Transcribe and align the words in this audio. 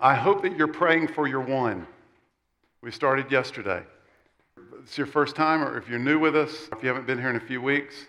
I 0.00 0.14
hope 0.14 0.42
that 0.42 0.56
you're 0.56 0.68
praying 0.68 1.08
for 1.08 1.26
your 1.26 1.40
one. 1.40 1.84
We 2.82 2.92
started 2.92 3.32
yesterday. 3.32 3.82
It's 4.80 4.96
your 4.96 5.08
first 5.08 5.34
time, 5.34 5.60
or 5.60 5.76
if 5.76 5.88
you're 5.88 5.98
new 5.98 6.20
with 6.20 6.36
us, 6.36 6.68
if 6.70 6.84
you 6.84 6.88
haven't 6.88 7.08
been 7.08 7.18
here 7.18 7.30
in 7.30 7.36
a 7.36 7.40
few 7.40 7.60
weeks, 7.60 8.06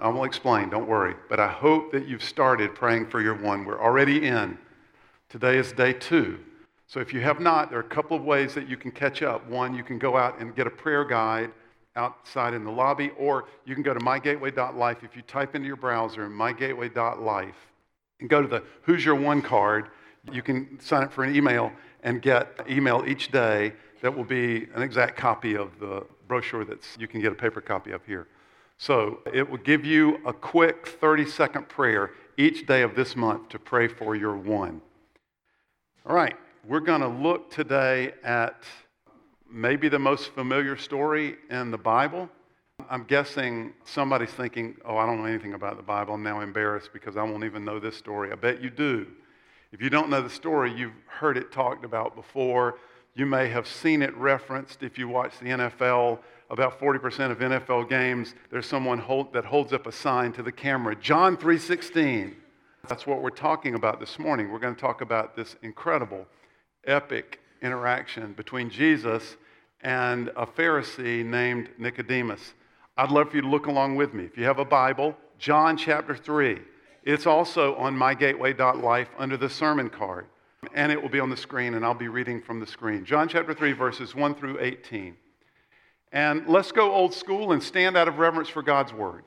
I 0.00 0.08
will 0.08 0.24
explain, 0.24 0.70
don't 0.70 0.88
worry. 0.88 1.16
But 1.28 1.38
I 1.38 1.48
hope 1.48 1.92
that 1.92 2.08
you've 2.08 2.24
started 2.24 2.74
praying 2.74 3.10
for 3.10 3.20
your 3.20 3.34
one. 3.34 3.66
We're 3.66 3.78
already 3.78 4.26
in. 4.26 4.56
Today 5.28 5.58
is 5.58 5.70
day 5.72 5.92
two. 5.92 6.38
So 6.86 6.98
if 6.98 7.12
you 7.12 7.20
have 7.20 7.40
not, 7.40 7.68
there 7.68 7.78
are 7.78 7.82
a 7.82 7.88
couple 7.88 8.16
of 8.16 8.24
ways 8.24 8.54
that 8.54 8.66
you 8.66 8.78
can 8.78 8.90
catch 8.90 9.22
up. 9.22 9.46
One, 9.50 9.74
you 9.74 9.84
can 9.84 9.98
go 9.98 10.16
out 10.16 10.40
and 10.40 10.56
get 10.56 10.66
a 10.66 10.70
prayer 10.70 11.04
guide 11.04 11.50
outside 11.94 12.54
in 12.54 12.64
the 12.64 12.72
lobby, 12.72 13.10
or 13.18 13.44
you 13.66 13.74
can 13.74 13.82
go 13.82 13.92
to 13.92 14.00
mygateway.life. 14.00 14.98
If 15.02 15.14
you 15.14 15.20
type 15.22 15.54
into 15.54 15.66
your 15.66 15.76
browser 15.76 16.26
mygateway.life 16.30 17.56
and 18.20 18.30
go 18.30 18.40
to 18.40 18.48
the 18.48 18.64
Who's 18.82 19.04
Your 19.04 19.16
One 19.16 19.42
card, 19.42 19.90
you 20.32 20.42
can 20.42 20.78
sign 20.80 21.04
up 21.04 21.12
for 21.12 21.24
an 21.24 21.34
email 21.34 21.72
and 22.02 22.22
get 22.22 22.54
an 22.58 22.72
email 22.72 23.04
each 23.06 23.30
day 23.30 23.72
that 24.02 24.14
will 24.14 24.24
be 24.24 24.68
an 24.74 24.82
exact 24.82 25.16
copy 25.16 25.56
of 25.56 25.78
the 25.80 26.04
brochure 26.26 26.64
that 26.64 26.86
you 26.98 27.08
can 27.08 27.20
get 27.20 27.32
a 27.32 27.34
paper 27.34 27.60
copy 27.60 27.92
of 27.92 28.04
here. 28.04 28.28
So 28.76 29.20
it 29.32 29.48
will 29.48 29.58
give 29.58 29.84
you 29.84 30.20
a 30.24 30.32
quick 30.32 30.86
30 30.86 31.26
second 31.26 31.68
prayer 31.68 32.12
each 32.36 32.66
day 32.66 32.82
of 32.82 32.94
this 32.94 33.16
month 33.16 33.48
to 33.48 33.58
pray 33.58 33.88
for 33.88 34.14
your 34.14 34.36
one. 34.36 34.80
All 36.06 36.14
right, 36.14 36.36
we're 36.64 36.80
going 36.80 37.00
to 37.00 37.08
look 37.08 37.50
today 37.50 38.12
at 38.22 38.62
maybe 39.50 39.88
the 39.88 39.98
most 39.98 40.30
familiar 40.30 40.76
story 40.76 41.36
in 41.50 41.70
the 41.70 41.78
Bible. 41.78 42.28
I'm 42.88 43.04
guessing 43.04 43.72
somebody's 43.84 44.30
thinking, 44.30 44.76
oh, 44.84 44.96
I 44.96 45.06
don't 45.06 45.18
know 45.18 45.24
anything 45.24 45.54
about 45.54 45.76
the 45.76 45.82
Bible. 45.82 46.14
I'm 46.14 46.22
now 46.22 46.40
embarrassed 46.40 46.90
because 46.92 47.16
I 47.16 47.24
won't 47.24 47.42
even 47.42 47.64
know 47.64 47.80
this 47.80 47.96
story. 47.96 48.30
I 48.30 48.36
bet 48.36 48.62
you 48.62 48.70
do. 48.70 49.08
If 49.70 49.82
you 49.82 49.90
don't 49.90 50.08
know 50.08 50.22
the 50.22 50.30
story, 50.30 50.72
you've 50.72 50.94
heard 51.06 51.36
it 51.36 51.52
talked 51.52 51.84
about 51.84 52.14
before. 52.14 52.78
You 53.14 53.26
may 53.26 53.48
have 53.48 53.66
seen 53.66 54.00
it 54.00 54.16
referenced 54.16 54.82
if 54.82 54.96
you 54.96 55.08
watch 55.08 55.38
the 55.40 55.46
NFL. 55.46 56.20
About 56.50 56.80
40% 56.80 57.30
of 57.30 57.38
NFL 57.40 57.88
games, 57.90 58.34
there's 58.50 58.66
someone 58.66 58.98
hold, 58.98 59.34
that 59.34 59.44
holds 59.44 59.74
up 59.74 59.86
a 59.86 59.92
sign 59.92 60.32
to 60.32 60.42
the 60.42 60.52
camera. 60.52 60.96
John 60.96 61.36
3:16. 61.36 62.34
That's 62.88 63.06
what 63.06 63.20
we're 63.20 63.28
talking 63.28 63.74
about 63.74 64.00
this 64.00 64.18
morning. 64.18 64.50
We're 64.50 64.58
going 64.58 64.74
to 64.74 64.80
talk 64.80 65.02
about 65.02 65.36
this 65.36 65.56
incredible, 65.62 66.26
epic 66.86 67.40
interaction 67.60 68.32
between 68.32 68.70
Jesus 68.70 69.36
and 69.82 70.28
a 70.28 70.46
Pharisee 70.46 71.22
named 71.22 71.68
Nicodemus. 71.76 72.54
I'd 72.96 73.10
love 73.10 73.30
for 73.30 73.36
you 73.36 73.42
to 73.42 73.48
look 73.48 73.66
along 73.66 73.96
with 73.96 74.14
me. 74.14 74.24
If 74.24 74.38
you 74.38 74.44
have 74.44 74.58
a 74.58 74.64
Bible, 74.64 75.14
John 75.38 75.76
chapter 75.76 76.16
3. 76.16 76.58
It's 77.08 77.26
also 77.26 77.74
on 77.76 77.96
mygateway.life 77.96 79.08
under 79.16 79.38
the 79.38 79.48
sermon 79.48 79.88
card. 79.88 80.26
And 80.74 80.92
it 80.92 81.00
will 81.00 81.08
be 81.08 81.20
on 81.20 81.30
the 81.30 81.38
screen, 81.38 81.72
and 81.72 81.82
I'll 81.82 81.94
be 81.94 82.08
reading 82.08 82.42
from 82.42 82.60
the 82.60 82.66
screen. 82.66 83.06
John 83.06 83.30
chapter 83.30 83.54
3, 83.54 83.72
verses 83.72 84.14
1 84.14 84.34
through 84.34 84.60
18. 84.60 85.16
And 86.12 86.46
let's 86.46 86.70
go 86.70 86.92
old 86.92 87.14
school 87.14 87.52
and 87.52 87.62
stand 87.62 87.96
out 87.96 88.08
of 88.08 88.18
reverence 88.18 88.50
for 88.50 88.62
God's 88.62 88.92
word. 88.92 89.24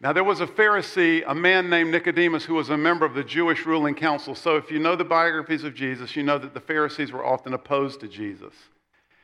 Now, 0.00 0.12
there 0.12 0.22
was 0.22 0.40
a 0.40 0.46
Pharisee, 0.46 1.24
a 1.26 1.34
man 1.34 1.68
named 1.68 1.90
Nicodemus, 1.90 2.44
who 2.44 2.54
was 2.54 2.70
a 2.70 2.76
member 2.76 3.04
of 3.04 3.14
the 3.14 3.24
Jewish 3.24 3.66
ruling 3.66 3.96
council. 3.96 4.36
So, 4.36 4.56
if 4.56 4.70
you 4.70 4.78
know 4.78 4.94
the 4.94 5.02
biographies 5.02 5.64
of 5.64 5.74
Jesus, 5.74 6.14
you 6.14 6.22
know 6.22 6.38
that 6.38 6.54
the 6.54 6.60
Pharisees 6.60 7.10
were 7.10 7.26
often 7.26 7.54
opposed 7.54 7.98
to 8.02 8.08
Jesus. 8.08 8.54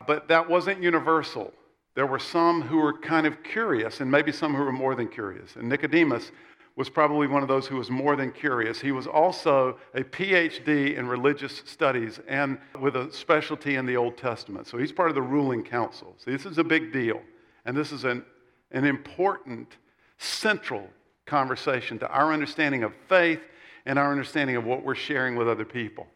But 0.09 0.27
that 0.27 0.51
wasn't 0.51 0.83
universal. 0.83 1.53
There 1.95 2.07
were 2.07 2.19
some 2.19 2.63
who 2.63 2.79
were 2.79 2.99
kind 2.99 3.29
of 3.29 3.45
curious, 3.45 4.01
and 4.01 4.11
maybe 4.11 4.33
some 4.33 4.57
who 4.57 4.65
were 4.65 4.73
more 4.73 4.97
than 4.97 5.07
curious. 5.07 5.55
And 5.55 5.69
Nicodemus 5.69 6.33
was 6.77 6.91
probably 6.91 7.27
one 7.27 7.43
of 7.43 7.49
those 7.49 7.67
who 7.67 7.77
was 7.77 7.91
more 7.91 8.17
than 8.17 8.31
curious. 8.31 8.81
He 8.81 8.93
was 8.93 9.07
also 9.07 9.79
a 9.95 10.03
PhD 10.03 10.97
in 10.97 11.09
religious 11.09 11.63
studies 11.65 12.21
and 12.29 12.59
with 12.79 12.97
a 12.97 13.11
specialty 13.11 13.77
in 13.77 13.87
the 13.87 13.97
Old 13.97 14.19
Testament. 14.19 14.67
So 14.67 14.77
he's 14.77 14.93
part 14.93 15.09
of 15.09 15.15
the 15.15 15.23
ruling 15.23 15.65
council. 15.65 16.15
So 16.19 16.31
this 16.31 16.45
is 16.45 16.59
a 16.59 16.65
big 16.65 16.93
deal. 16.93 17.23
And 17.65 17.75
this 17.75 17.93
is 17.93 18.05
an, 18.05 18.25
an 18.73 18.85
important 18.85 19.79
central 20.19 20.87
conversation 21.25 21.99
to 21.99 22.09
our 22.09 22.33
understanding 22.33 22.85
of 22.85 22.93
faith 23.09 23.41
and 23.87 23.99
our 23.99 24.13
understanding 24.13 24.57
of 24.57 24.65
what 24.65 24.85
we're 24.85 24.95
sharing 24.95 25.35
with 25.35 25.49
other 25.49 25.65
people. 25.65 26.07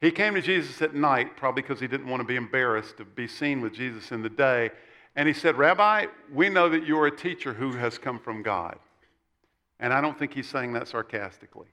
He 0.00 0.10
came 0.10 0.34
to 0.34 0.42
Jesus 0.42 0.80
at 0.82 0.94
night, 0.94 1.36
probably 1.36 1.62
because 1.62 1.80
he 1.80 1.86
didn't 1.86 2.08
want 2.08 2.20
to 2.20 2.26
be 2.26 2.36
embarrassed 2.36 2.96
to 2.96 3.04
be 3.04 3.28
seen 3.28 3.60
with 3.60 3.74
Jesus 3.74 4.12
in 4.12 4.22
the 4.22 4.30
day. 4.30 4.70
And 5.14 5.28
he 5.28 5.34
said, 5.34 5.56
Rabbi, 5.56 6.06
we 6.32 6.48
know 6.48 6.68
that 6.70 6.86
you 6.86 6.98
are 6.98 7.06
a 7.06 7.16
teacher 7.16 7.52
who 7.52 7.72
has 7.72 7.98
come 7.98 8.18
from 8.18 8.42
God. 8.42 8.78
And 9.80 9.92
I 9.92 10.00
don't 10.00 10.18
think 10.18 10.34
he's 10.34 10.48
saying 10.48 10.72
that 10.74 10.88
sarcastically. 10.88 11.68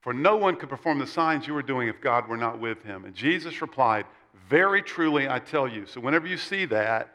For 0.00 0.12
no 0.12 0.36
one 0.36 0.56
could 0.56 0.68
perform 0.68 0.98
the 0.98 1.06
signs 1.06 1.46
you 1.46 1.54
were 1.54 1.62
doing 1.62 1.88
if 1.88 2.00
God 2.00 2.28
were 2.28 2.36
not 2.36 2.60
with 2.60 2.82
him. 2.82 3.04
And 3.04 3.14
Jesus 3.14 3.60
replied, 3.60 4.06
Very 4.48 4.82
truly, 4.82 5.28
I 5.28 5.38
tell 5.38 5.68
you. 5.68 5.86
So 5.86 6.00
whenever 6.00 6.26
you 6.26 6.36
see 6.36 6.64
that, 6.66 7.14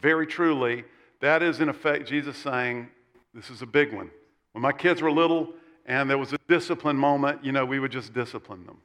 very 0.00 0.26
truly, 0.26 0.84
that 1.20 1.42
is 1.42 1.60
in 1.60 1.68
effect 1.68 2.08
Jesus 2.08 2.36
saying, 2.36 2.88
this 3.34 3.50
is 3.50 3.62
a 3.62 3.66
big 3.66 3.92
one. 3.92 4.10
When 4.52 4.62
my 4.62 4.72
kids 4.72 5.00
were 5.00 5.10
little 5.10 5.54
and 5.86 6.08
there 6.08 6.18
was 6.18 6.32
a 6.32 6.38
discipline 6.48 6.96
moment, 6.96 7.44
you 7.44 7.52
know, 7.52 7.64
we 7.64 7.80
would 7.80 7.92
just 7.92 8.12
discipline 8.12 8.66
them. 8.66 8.78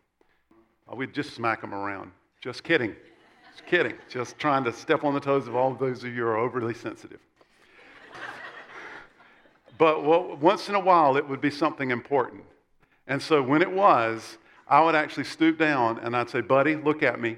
Uh, 0.92 0.96
we'd 0.96 1.14
just 1.14 1.34
smack 1.34 1.62
them 1.62 1.74
around. 1.74 2.12
Just 2.42 2.64
kidding. 2.64 2.96
Just 3.52 3.66
kidding. 3.66 3.96
Just 4.10 4.38
trying 4.40 4.64
to 4.64 4.72
step 4.72 5.04
on 5.04 5.14
the 5.14 5.20
toes 5.20 5.48
of 5.48 5.56
all 5.56 5.72
of 5.72 5.80
those 5.80 6.04
of 6.04 6.14
you 6.14 6.22
who 6.22 6.28
are 6.28 6.38
overly 6.38 6.74
sensitive. 6.74 7.20
But 9.78 10.04
once 10.40 10.70
in 10.70 10.76
a 10.76 10.80
while, 10.80 11.18
it 11.18 11.28
would 11.28 11.42
be 11.42 11.52
something 11.52 11.92
important. 11.92 12.44
And 13.08 13.22
so 13.22 13.42
when 13.42 13.62
it 13.62 13.72
was, 13.72 14.38
I 14.68 14.82
would 14.82 14.96
actually 14.96 15.24
stoop 15.26 15.58
down 15.58 16.00
and 16.00 16.16
I'd 16.16 16.30
say, 16.30 16.42
Buddy, 16.42 16.76
look 16.76 17.04
at 17.04 17.20
me. 17.20 17.38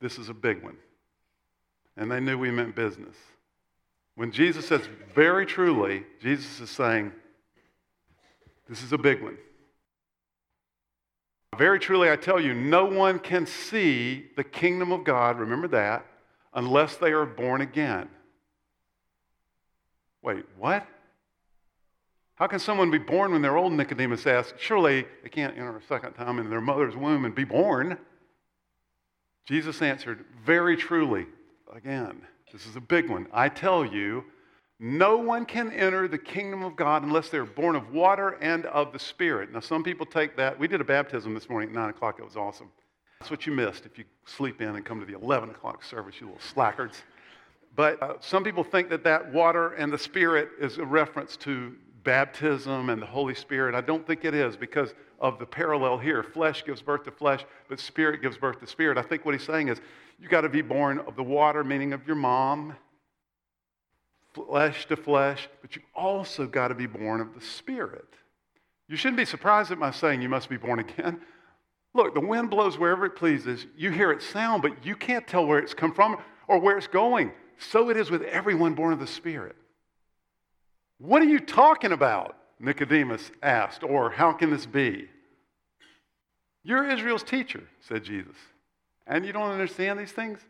This 0.00 0.18
is 0.18 0.28
a 0.28 0.34
big 0.34 0.62
one. 0.62 0.76
And 1.96 2.10
they 2.10 2.20
knew 2.20 2.36
we 2.36 2.50
meant 2.50 2.74
business. 2.74 3.16
When 4.16 4.30
Jesus 4.30 4.68
says, 4.68 4.82
very 5.14 5.46
truly, 5.46 6.04
Jesus 6.20 6.60
is 6.60 6.70
saying, 6.70 7.12
this 8.68 8.82
is 8.82 8.92
a 8.92 8.98
big 8.98 9.22
one. 9.22 9.36
Very 11.56 11.78
truly, 11.78 12.10
I 12.10 12.16
tell 12.16 12.40
you, 12.40 12.54
no 12.54 12.84
one 12.84 13.18
can 13.18 13.46
see 13.46 14.26
the 14.36 14.44
kingdom 14.44 14.92
of 14.92 15.04
God, 15.04 15.38
remember 15.38 15.68
that, 15.68 16.04
unless 16.52 16.96
they 16.96 17.12
are 17.12 17.26
born 17.26 17.60
again. 17.60 18.08
Wait, 20.22 20.44
what? 20.58 20.86
How 22.36 22.48
can 22.48 22.58
someone 22.58 22.90
be 22.90 22.98
born 22.98 23.32
when 23.32 23.42
they're 23.42 23.56
old? 23.56 23.72
Nicodemus 23.72 24.26
asked. 24.26 24.54
Surely 24.58 25.06
they 25.22 25.28
can't 25.28 25.56
enter 25.56 25.76
a 25.76 25.82
second 25.82 26.14
time 26.14 26.38
in 26.38 26.50
their 26.50 26.60
mother's 26.60 26.96
womb 26.96 27.24
and 27.24 27.34
be 27.34 27.44
born. 27.44 27.96
Jesus 29.46 29.80
answered, 29.82 30.24
Very 30.44 30.76
truly, 30.76 31.26
again, 31.72 32.22
this 32.52 32.66
is 32.66 32.76
a 32.76 32.80
big 32.80 33.08
one. 33.08 33.28
I 33.32 33.48
tell 33.48 33.84
you, 33.84 34.24
no 34.80 35.16
one 35.16 35.46
can 35.46 35.70
enter 35.70 36.08
the 36.08 36.18
kingdom 36.18 36.64
of 36.64 36.74
God 36.74 37.04
unless 37.04 37.28
they're 37.28 37.44
born 37.44 37.76
of 37.76 37.92
water 37.92 38.30
and 38.40 38.66
of 38.66 38.92
the 38.92 38.98
Spirit. 38.98 39.52
Now, 39.52 39.60
some 39.60 39.84
people 39.84 40.04
take 40.04 40.36
that. 40.36 40.58
We 40.58 40.66
did 40.66 40.80
a 40.80 40.84
baptism 40.84 41.34
this 41.34 41.48
morning 41.48 41.68
at 41.68 41.74
9 41.74 41.90
o'clock. 41.90 42.18
It 42.18 42.24
was 42.24 42.36
awesome. 42.36 42.70
That's 43.20 43.30
what 43.30 43.46
you 43.46 43.52
missed 43.52 43.86
if 43.86 43.96
you 43.96 44.04
sleep 44.26 44.60
in 44.60 44.74
and 44.74 44.84
come 44.84 44.98
to 44.98 45.06
the 45.06 45.14
11 45.14 45.50
o'clock 45.50 45.84
service, 45.84 46.16
you 46.20 46.26
little 46.26 46.40
slackers. 46.40 46.94
But 47.76 48.02
uh, 48.02 48.14
some 48.20 48.42
people 48.42 48.64
think 48.64 48.88
that 48.90 49.04
that 49.04 49.32
water 49.32 49.74
and 49.74 49.92
the 49.92 49.98
Spirit 49.98 50.50
is 50.60 50.78
a 50.78 50.84
reference 50.84 51.36
to 51.38 51.74
baptism 52.04 52.90
and 52.90 53.00
the 53.00 53.06
Holy 53.06 53.34
Spirit. 53.34 53.74
I 53.74 53.80
don't 53.80 54.06
think 54.06 54.24
it 54.24 54.34
is 54.34 54.56
because 54.56 54.94
of 55.18 55.38
the 55.38 55.46
parallel 55.46 55.98
here. 55.98 56.22
Flesh 56.22 56.64
gives 56.64 56.82
birth 56.82 57.04
to 57.04 57.10
flesh, 57.10 57.44
but 57.68 57.80
spirit 57.80 58.22
gives 58.22 58.36
birth 58.36 58.60
to 58.60 58.66
spirit. 58.66 58.98
I 58.98 59.02
think 59.02 59.24
what 59.24 59.34
he's 59.34 59.44
saying 59.44 59.68
is 59.68 59.80
you 60.20 60.28
got 60.28 60.42
to 60.42 60.48
be 60.48 60.62
born 60.62 60.98
of 61.00 61.16
the 61.16 61.22
water, 61.22 61.64
meaning 61.64 61.92
of 61.92 62.06
your 62.06 62.16
mom, 62.16 62.76
flesh 64.34 64.86
to 64.86 64.96
flesh, 64.96 65.48
but 65.62 65.74
you 65.74 65.82
also 65.94 66.46
got 66.46 66.68
to 66.68 66.74
be 66.74 66.86
born 66.86 67.20
of 67.20 67.34
the 67.34 67.40
spirit. 67.40 68.08
You 68.88 68.96
shouldn't 68.96 69.16
be 69.16 69.24
surprised 69.24 69.70
at 69.70 69.78
my 69.78 69.90
saying 69.90 70.20
you 70.20 70.28
must 70.28 70.48
be 70.48 70.56
born 70.56 70.78
again. 70.80 71.20
Look, 71.94 72.12
the 72.14 72.20
wind 72.20 72.50
blows 72.50 72.76
wherever 72.76 73.06
it 73.06 73.16
pleases. 73.16 73.66
You 73.76 73.90
hear 73.90 74.10
it 74.10 74.20
sound, 74.20 74.62
but 74.62 74.84
you 74.84 74.96
can't 74.96 75.26
tell 75.26 75.46
where 75.46 75.58
it's 75.58 75.74
come 75.74 75.94
from 75.94 76.18
or 76.48 76.58
where 76.58 76.76
it's 76.76 76.88
going. 76.88 77.32
So 77.58 77.88
it 77.88 77.96
is 77.96 78.10
with 78.10 78.22
everyone 78.22 78.74
born 78.74 78.92
of 78.92 78.98
the 78.98 79.06
Spirit. 79.06 79.56
What 80.98 81.22
are 81.22 81.26
you 81.26 81.40
talking 81.40 81.92
about? 81.92 82.36
Nicodemus 82.60 83.30
asked, 83.42 83.82
or 83.82 84.10
how 84.10 84.32
can 84.32 84.50
this 84.50 84.66
be? 84.66 85.08
You're 86.62 86.88
Israel's 86.88 87.22
teacher, 87.22 87.62
said 87.80 88.04
Jesus, 88.04 88.36
and 89.06 89.26
you 89.26 89.32
don't 89.32 89.50
understand 89.50 89.98
these 89.98 90.12
things? 90.12 90.40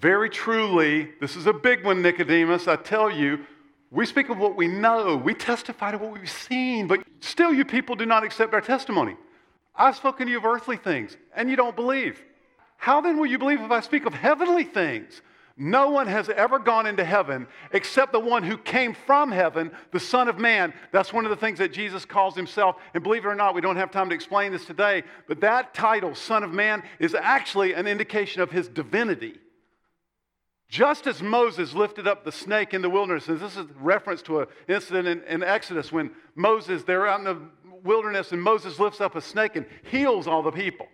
Very 0.00 0.28
truly, 0.28 1.10
this 1.20 1.36
is 1.36 1.46
a 1.46 1.52
big 1.52 1.84
one, 1.84 2.02
Nicodemus. 2.02 2.66
I 2.66 2.76
tell 2.76 3.10
you, 3.10 3.40
we 3.90 4.06
speak 4.06 4.30
of 4.30 4.38
what 4.38 4.56
we 4.56 4.66
know, 4.66 5.16
we 5.16 5.34
testify 5.34 5.92
to 5.92 5.98
what 5.98 6.12
we've 6.12 6.28
seen, 6.28 6.88
but 6.88 7.00
still, 7.20 7.52
you 7.52 7.64
people 7.64 7.94
do 7.94 8.06
not 8.06 8.24
accept 8.24 8.52
our 8.52 8.60
testimony. 8.60 9.16
I've 9.76 9.96
spoken 9.96 10.26
to 10.26 10.32
you 10.32 10.38
of 10.38 10.44
earthly 10.44 10.76
things, 10.76 11.16
and 11.36 11.48
you 11.48 11.56
don't 11.56 11.76
believe. 11.76 12.20
How 12.76 13.00
then 13.00 13.18
will 13.18 13.26
you 13.26 13.38
believe 13.38 13.60
if 13.60 13.70
I 13.70 13.80
speak 13.80 14.06
of 14.06 14.14
heavenly 14.14 14.64
things? 14.64 15.22
No 15.56 15.90
one 15.90 16.08
has 16.08 16.28
ever 16.28 16.58
gone 16.58 16.86
into 16.86 17.04
heaven 17.04 17.46
except 17.72 18.12
the 18.12 18.18
one 18.18 18.42
who 18.42 18.58
came 18.58 18.92
from 18.92 19.30
heaven, 19.30 19.70
the 19.92 20.00
Son 20.00 20.26
of 20.26 20.36
Man. 20.36 20.74
That's 20.90 21.12
one 21.12 21.24
of 21.24 21.30
the 21.30 21.36
things 21.36 21.60
that 21.60 21.72
Jesus 21.72 22.04
calls 22.04 22.34
himself. 22.34 22.76
And 22.92 23.04
believe 23.04 23.24
it 23.24 23.28
or 23.28 23.36
not, 23.36 23.54
we 23.54 23.60
don't 23.60 23.76
have 23.76 23.92
time 23.92 24.08
to 24.08 24.14
explain 24.16 24.50
this 24.50 24.64
today, 24.64 25.04
but 25.28 25.40
that 25.42 25.72
title, 25.72 26.16
Son 26.16 26.42
of 26.42 26.50
Man, 26.50 26.82
is 26.98 27.14
actually 27.14 27.74
an 27.74 27.86
indication 27.86 28.42
of 28.42 28.50
his 28.50 28.66
divinity. 28.66 29.38
Just 30.68 31.06
as 31.06 31.22
Moses 31.22 31.72
lifted 31.72 32.08
up 32.08 32.24
the 32.24 32.32
snake 32.32 32.74
in 32.74 32.82
the 32.82 32.90
wilderness, 32.90 33.28
and 33.28 33.38
this 33.38 33.52
is 33.52 33.58
a 33.58 33.68
reference 33.78 34.22
to 34.22 34.40
an 34.40 34.46
incident 34.66 35.06
in, 35.06 35.22
in 35.22 35.42
Exodus 35.44 35.92
when 35.92 36.10
Moses, 36.34 36.82
they're 36.82 37.06
out 37.06 37.20
in 37.20 37.24
the 37.26 37.38
wilderness, 37.84 38.32
and 38.32 38.42
Moses 38.42 38.80
lifts 38.80 39.00
up 39.00 39.14
a 39.14 39.20
snake 39.20 39.54
and 39.54 39.66
heals 39.84 40.26
all 40.26 40.42
the 40.42 40.50
people. 40.50 40.88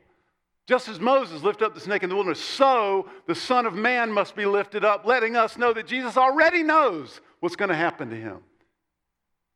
Just 0.70 0.88
as 0.88 1.00
Moses 1.00 1.42
lifted 1.42 1.64
up 1.64 1.74
the 1.74 1.80
snake 1.80 2.04
in 2.04 2.08
the 2.08 2.14
wilderness, 2.14 2.38
so 2.38 3.08
the 3.26 3.34
Son 3.34 3.66
of 3.66 3.74
Man 3.74 4.12
must 4.12 4.36
be 4.36 4.46
lifted 4.46 4.84
up, 4.84 5.04
letting 5.04 5.34
us 5.34 5.58
know 5.58 5.72
that 5.72 5.88
Jesus 5.88 6.16
already 6.16 6.62
knows 6.62 7.20
what's 7.40 7.56
going 7.56 7.70
to 7.70 7.74
happen 7.74 8.08
to 8.10 8.14
him. 8.14 8.38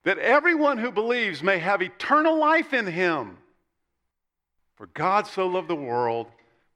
That 0.03 0.19
everyone 0.19 0.77
who 0.77 0.91
believes 0.91 1.41
may 1.41 1.59
have 1.59 1.83
eternal 1.83 2.37
life 2.37 2.73
in 2.73 2.89
him. 2.89 3.39
For 4.75 4.87
God 4.87 5.29
so 5.29 5.47
loved 5.47 5.69
the 5.69 5.77
world 5.77 6.27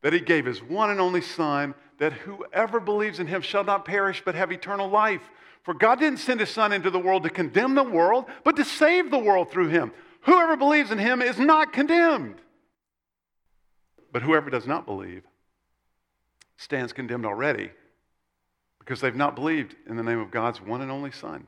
that 0.02 0.12
he 0.12 0.20
gave 0.20 0.46
his 0.46 0.62
one 0.62 0.90
and 0.90 1.00
only 1.00 1.20
Son, 1.20 1.74
that 1.98 2.12
whoever 2.12 2.78
believes 2.78 3.18
in 3.18 3.26
him 3.26 3.42
shall 3.42 3.64
not 3.64 3.84
perish 3.84 4.22
but 4.24 4.36
have 4.36 4.52
eternal 4.52 4.88
life. 4.88 5.28
For 5.64 5.74
God 5.74 5.98
didn't 5.98 6.20
send 6.20 6.38
his 6.38 6.50
Son 6.50 6.72
into 6.72 6.90
the 6.90 7.00
world 7.00 7.24
to 7.24 7.30
condemn 7.30 7.74
the 7.74 7.82
world, 7.82 8.26
but 8.44 8.54
to 8.54 8.64
save 8.64 9.10
the 9.10 9.18
world 9.18 9.50
through 9.50 9.70
him. 9.70 9.90
Whoever 10.20 10.56
believes 10.56 10.92
in 10.92 10.98
him 10.98 11.22
is 11.22 11.40
not 11.40 11.72
condemned. 11.72 12.36
But 14.12 14.22
whoever 14.22 14.50
does 14.50 14.66
not 14.66 14.86
believe 14.86 15.22
stands 16.56 16.92
condemned 16.92 17.26
already 17.26 17.70
because 18.78 19.00
they've 19.00 19.14
not 19.14 19.34
believed 19.34 19.76
in 19.86 19.96
the 19.96 20.02
name 20.02 20.18
of 20.18 20.30
God's 20.30 20.60
one 20.60 20.80
and 20.80 20.90
only 20.90 21.10
Son. 21.10 21.46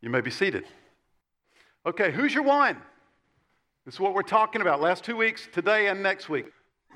You 0.00 0.10
may 0.10 0.20
be 0.20 0.30
seated. 0.30 0.64
Okay, 1.86 2.10
who's 2.10 2.34
your 2.34 2.42
one? 2.42 2.76
This 3.84 3.94
is 3.94 4.00
what 4.00 4.14
we're 4.14 4.22
talking 4.22 4.60
about 4.60 4.80
last 4.80 5.04
two 5.04 5.16
weeks, 5.16 5.48
today 5.52 5.88
and 5.88 6.02
next 6.02 6.28
week. 6.28 6.46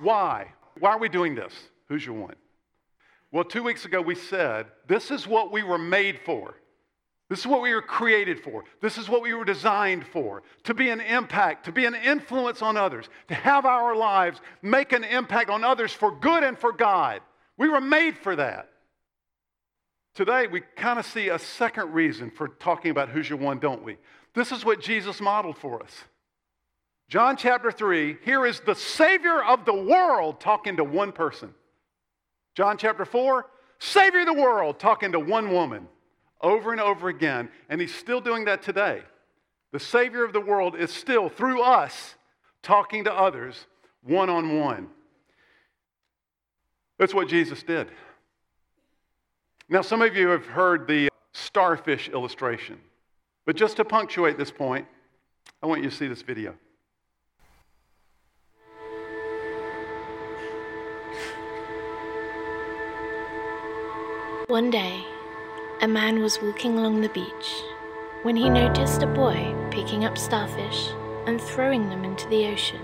Why? 0.01 0.53
Why 0.79 0.91
are 0.91 0.99
we 0.99 1.09
doing 1.09 1.35
this? 1.35 1.53
Who's 1.89 2.05
your 2.05 2.15
one? 2.15 2.35
Well, 3.33 3.45
two 3.45 3.62
weeks 3.62 3.85
ago 3.85 4.01
we 4.01 4.15
said 4.15 4.67
this 4.87 5.11
is 5.11 5.27
what 5.27 5.51
we 5.51 5.62
were 5.62 5.79
made 5.79 6.21
for. 6.25 6.55
This 7.34 7.40
is 7.40 7.46
what 7.48 7.62
we 7.62 7.75
were 7.75 7.82
created 7.82 8.38
for. 8.38 8.62
This 8.81 8.96
is 8.96 9.08
what 9.08 9.20
we 9.20 9.34
were 9.34 9.44
designed 9.44 10.06
for 10.06 10.44
to 10.62 10.72
be 10.72 10.90
an 10.90 11.00
impact, 11.00 11.64
to 11.64 11.72
be 11.72 11.84
an 11.84 11.96
influence 11.96 12.62
on 12.62 12.76
others, 12.76 13.08
to 13.26 13.34
have 13.34 13.66
our 13.66 13.96
lives 13.96 14.40
make 14.62 14.92
an 14.92 15.02
impact 15.02 15.50
on 15.50 15.64
others 15.64 15.92
for 15.92 16.12
good 16.12 16.44
and 16.44 16.56
for 16.56 16.70
God. 16.70 17.22
We 17.56 17.69
were 17.69 17.81
made 17.81 18.16
for 18.16 18.36
that. 18.36 18.70
Today, 20.14 20.46
we 20.46 20.60
kind 20.76 21.00
of 21.00 21.06
see 21.06 21.28
a 21.28 21.40
second 21.40 21.92
reason 21.92 22.31
for 22.31 22.46
talking 22.46 22.92
about 22.92 23.08
who's 23.08 23.28
your 23.28 23.40
one, 23.40 23.58
don't 23.58 23.82
we? 23.82 23.96
This 24.34 24.52
is 24.52 24.64
what 24.64 24.81
Jesus 24.81 25.20
modeled 25.20 25.58
for 25.58 25.82
us. 25.82 26.04
John 27.08 27.36
chapter 27.36 27.72
3, 27.72 28.19
here 28.25 28.46
is 28.46 28.60
the 28.60 28.76
Savior 28.76 29.42
of 29.42 29.64
the 29.64 29.75
world 29.75 30.38
talking 30.38 30.76
to 30.76 30.84
one 30.84 31.10
person. 31.10 31.52
John 32.54 32.78
chapter 32.78 33.04
4, 33.04 33.44
Savior 33.81 34.20
of 34.20 34.26
the 34.26 34.34
world 34.34 34.78
talking 34.78 35.10
to 35.10 35.19
one 35.19 35.50
woman 35.50 35.88
over 36.44 36.70
and 36.70 36.81
over 36.81 37.08
again, 37.08 37.49
and 37.69 37.81
he's 37.81 37.94
still 37.94 38.20
doing 38.20 38.44
that 38.44 38.62
today. 38.62 39.02
The 39.73 39.81
Savior 39.81 40.25
of 40.25 40.32
the 40.32 40.41
world 40.41 40.76
is 40.76 40.93
still, 40.93 41.29
through 41.29 41.62
us, 41.62 42.14
talking 42.62 43.05
to 43.05 43.12
others 43.12 43.67
one 44.02 44.31
on 44.31 44.61
one. 44.61 44.88
That's 46.99 47.14
what 47.14 47.29
Jesus 47.29 47.62
did. 47.62 47.88
Now, 49.69 49.81
some 49.81 50.02
of 50.02 50.14
you 50.14 50.29
have 50.29 50.46
heard 50.46 50.87
the 50.87 51.08
starfish 51.32 52.08
illustration, 52.11 52.79
but 53.46 53.56
just 53.56 53.79
to 53.79 53.85
punctuate 53.85 54.38
this 54.38 54.50
point, 54.50 54.87
I 55.62 55.67
want 55.67 55.82
you 55.82 55.88
to 55.88 55.96
see 55.96 56.06
this 56.06 56.23
video. 56.23 56.55
One 64.49 64.70
day, 64.70 65.05
a 65.81 65.88
man 65.88 66.21
was 66.21 66.41
walking 66.41 66.79
along 66.79 67.00
the 67.00 67.09
beach 67.11 67.62
when 68.23 68.37
he 68.37 68.49
noticed 68.49 69.03
a 69.03 69.06
boy 69.06 69.55
picking 69.71 70.05
up 70.05 70.17
starfish 70.17 70.91
and 71.26 71.41
throwing 71.41 71.88
them 71.88 72.05
into 72.05 72.29
the 72.29 72.47
ocean. 72.47 72.81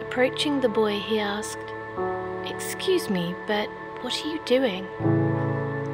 Approaching 0.00 0.60
the 0.60 0.68
boy, 0.68 0.98
he 1.00 1.18
asked, 1.18 1.58
Excuse 2.44 3.10
me, 3.10 3.34
but 3.46 3.68
what 4.02 4.24
are 4.24 4.28
you 4.28 4.40
doing? 4.44 4.86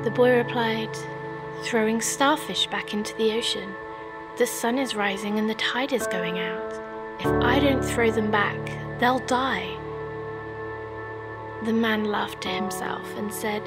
The 0.02 0.12
boy 0.14 0.36
replied, 0.36 0.96
Throwing 1.62 2.00
starfish 2.00 2.66
back 2.66 2.92
into 2.92 3.14
the 3.16 3.32
ocean. 3.32 3.74
The 4.36 4.46
sun 4.46 4.78
is 4.78 4.94
rising 4.94 5.38
and 5.38 5.48
the 5.48 5.54
tide 5.54 5.92
is 5.92 6.06
going 6.06 6.38
out. 6.38 6.74
If 7.20 7.26
I 7.26 7.58
don't 7.58 7.82
throw 7.82 8.10
them 8.10 8.30
back, 8.30 8.58
they'll 8.98 9.20
die. 9.20 9.78
The 11.62 11.72
man 11.72 12.04
laughed 12.04 12.42
to 12.42 12.48
himself 12.50 13.16
and 13.16 13.32
said, 13.32 13.62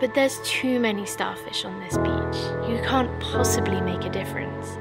but 0.00 0.12
there's 0.14 0.40
too 0.40 0.80
many 0.80 1.06
starfish 1.06 1.64
on 1.64 1.78
this 1.80 1.96
beach. 1.98 2.68
You 2.68 2.80
can't 2.84 3.20
possibly 3.20 3.80
make 3.80 4.04
a 4.04 4.10
difference. 4.10 4.78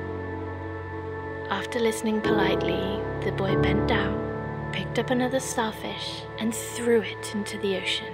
After 1.49 1.79
listening 1.79 2.19
politely, 2.21 2.99
the 3.23 3.31
boy 3.31 3.55
bent 3.61 3.87
down, 3.87 4.71
picked 4.71 4.97
up 4.97 5.11
another 5.11 5.39
starfish, 5.39 6.23
and 6.39 6.53
threw 6.53 7.01
it 7.01 7.35
into 7.35 7.57
the 7.59 7.77
ocean. 7.77 8.13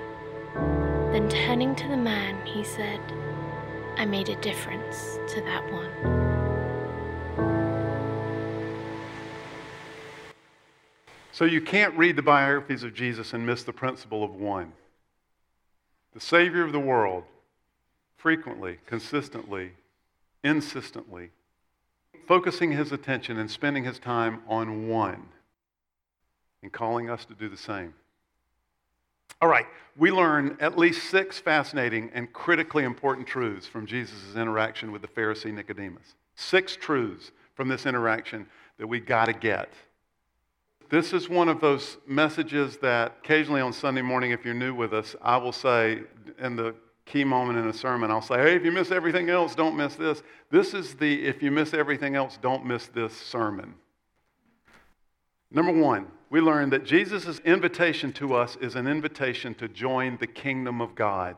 Then 1.14 1.30
turning 1.30 1.76
to 1.76 1.88
the 1.88 1.98
man, 1.98 2.46
he 2.46 2.64
said, 2.64 3.00
I 3.98 4.06
made 4.06 4.30
a 4.30 4.36
difference 4.42 5.20
to 5.34 5.42
that 5.42 5.72
one. 5.72 5.90
So 11.32 11.46
you 11.46 11.62
can't 11.62 11.98
read 11.98 12.18
the 12.18 12.22
biographies 12.22 12.84
of 12.84 12.94
Jesus 12.94 13.32
and 13.32 13.46
miss 13.46 13.64
the 13.64 13.72
principle 13.72 14.26
of 14.26 14.36
one 14.36 14.74
the 16.14 16.20
Savior 16.20 16.64
of 16.64 16.72
the 16.72 16.80
world, 16.80 17.24
frequently, 18.18 18.80
consistently, 18.86 19.72
insistently, 20.44 21.32
focusing 22.28 22.72
his 22.72 22.92
attention 22.92 23.38
and 23.38 23.50
spending 23.50 23.84
his 23.84 24.00
time 24.00 24.42
on 24.48 24.88
one 24.88 25.28
and 26.62 26.72
calling 26.72 27.10
us 27.10 27.26
to 27.26 27.34
do 27.34 27.50
the 27.50 27.58
same. 27.58 27.94
All 29.42 29.48
right, 29.48 29.66
we 29.98 30.12
learn 30.12 30.58
at 30.60 30.78
least 30.78 31.10
six 31.10 31.40
fascinating 31.40 32.12
and 32.14 32.32
critically 32.34 32.84
important 32.84 33.26
truths 33.26 33.66
from 33.66 33.86
Jesus' 33.86 34.36
interaction 34.36 34.92
with 34.92 35.02
the 35.02 35.08
Pharisee 35.08 35.54
Nicodemus. 35.54 36.16
Six 36.36 36.76
truths 36.76 37.32
from 37.54 37.70
this 37.70 37.86
interaction 37.86 38.48
that 38.78 38.88
we 38.88 39.00
got 39.00 39.26
to 39.26 39.34
get. 39.34 39.72
This 40.90 41.14
is 41.14 41.30
one 41.30 41.50
of 41.50 41.62
those 41.62 41.98
messages 42.08 42.78
that 42.78 43.18
occasionally 43.24 43.62
on 43.62 43.74
Sunday 43.74 44.02
morning, 44.02 44.32
if 44.32 44.44
you're 44.44 44.56
new 44.56 44.74
with 44.74 44.92
us, 44.92 45.16
I 45.22 45.38
will 45.38 45.52
say 45.52 46.02
in 46.40 46.56
the 46.56 46.74
key 47.06 47.24
moment 47.24 47.60
in 47.60 47.68
a 47.68 47.74
sermon, 47.74 48.10
I'll 48.10 48.24
say, 48.24 48.38
hey, 48.38 48.56
if 48.56 48.66
you 48.66 48.72
miss 48.72 48.90
everything 48.90 49.30
else, 49.30 49.54
don't 49.54 49.78
miss 49.78 49.96
this. 49.96 50.24
This 50.50 50.74
is 50.74 50.96
the 50.96 51.26
if 51.26 51.44
you 51.44 51.52
miss 51.52 51.76
everything 51.76 52.16
else, 52.16 52.40
don't 52.42 52.66
miss 52.66 52.88
this 52.88 53.16
sermon. 53.16 53.76
Number 55.52 55.72
one, 55.72 56.08
we 56.32 56.42
learn 56.42 56.72
that 56.72 56.86
Jesus' 56.86 57.40
invitation 57.40 58.12
to 58.14 58.34
us 58.34 58.56
is 58.56 58.76
an 58.76 58.88
invitation 58.88 59.54
to 59.56 59.68
join 59.68 60.18
the 60.18 60.28
kingdom 60.28 60.82
of 60.82 60.96
God. 60.96 61.36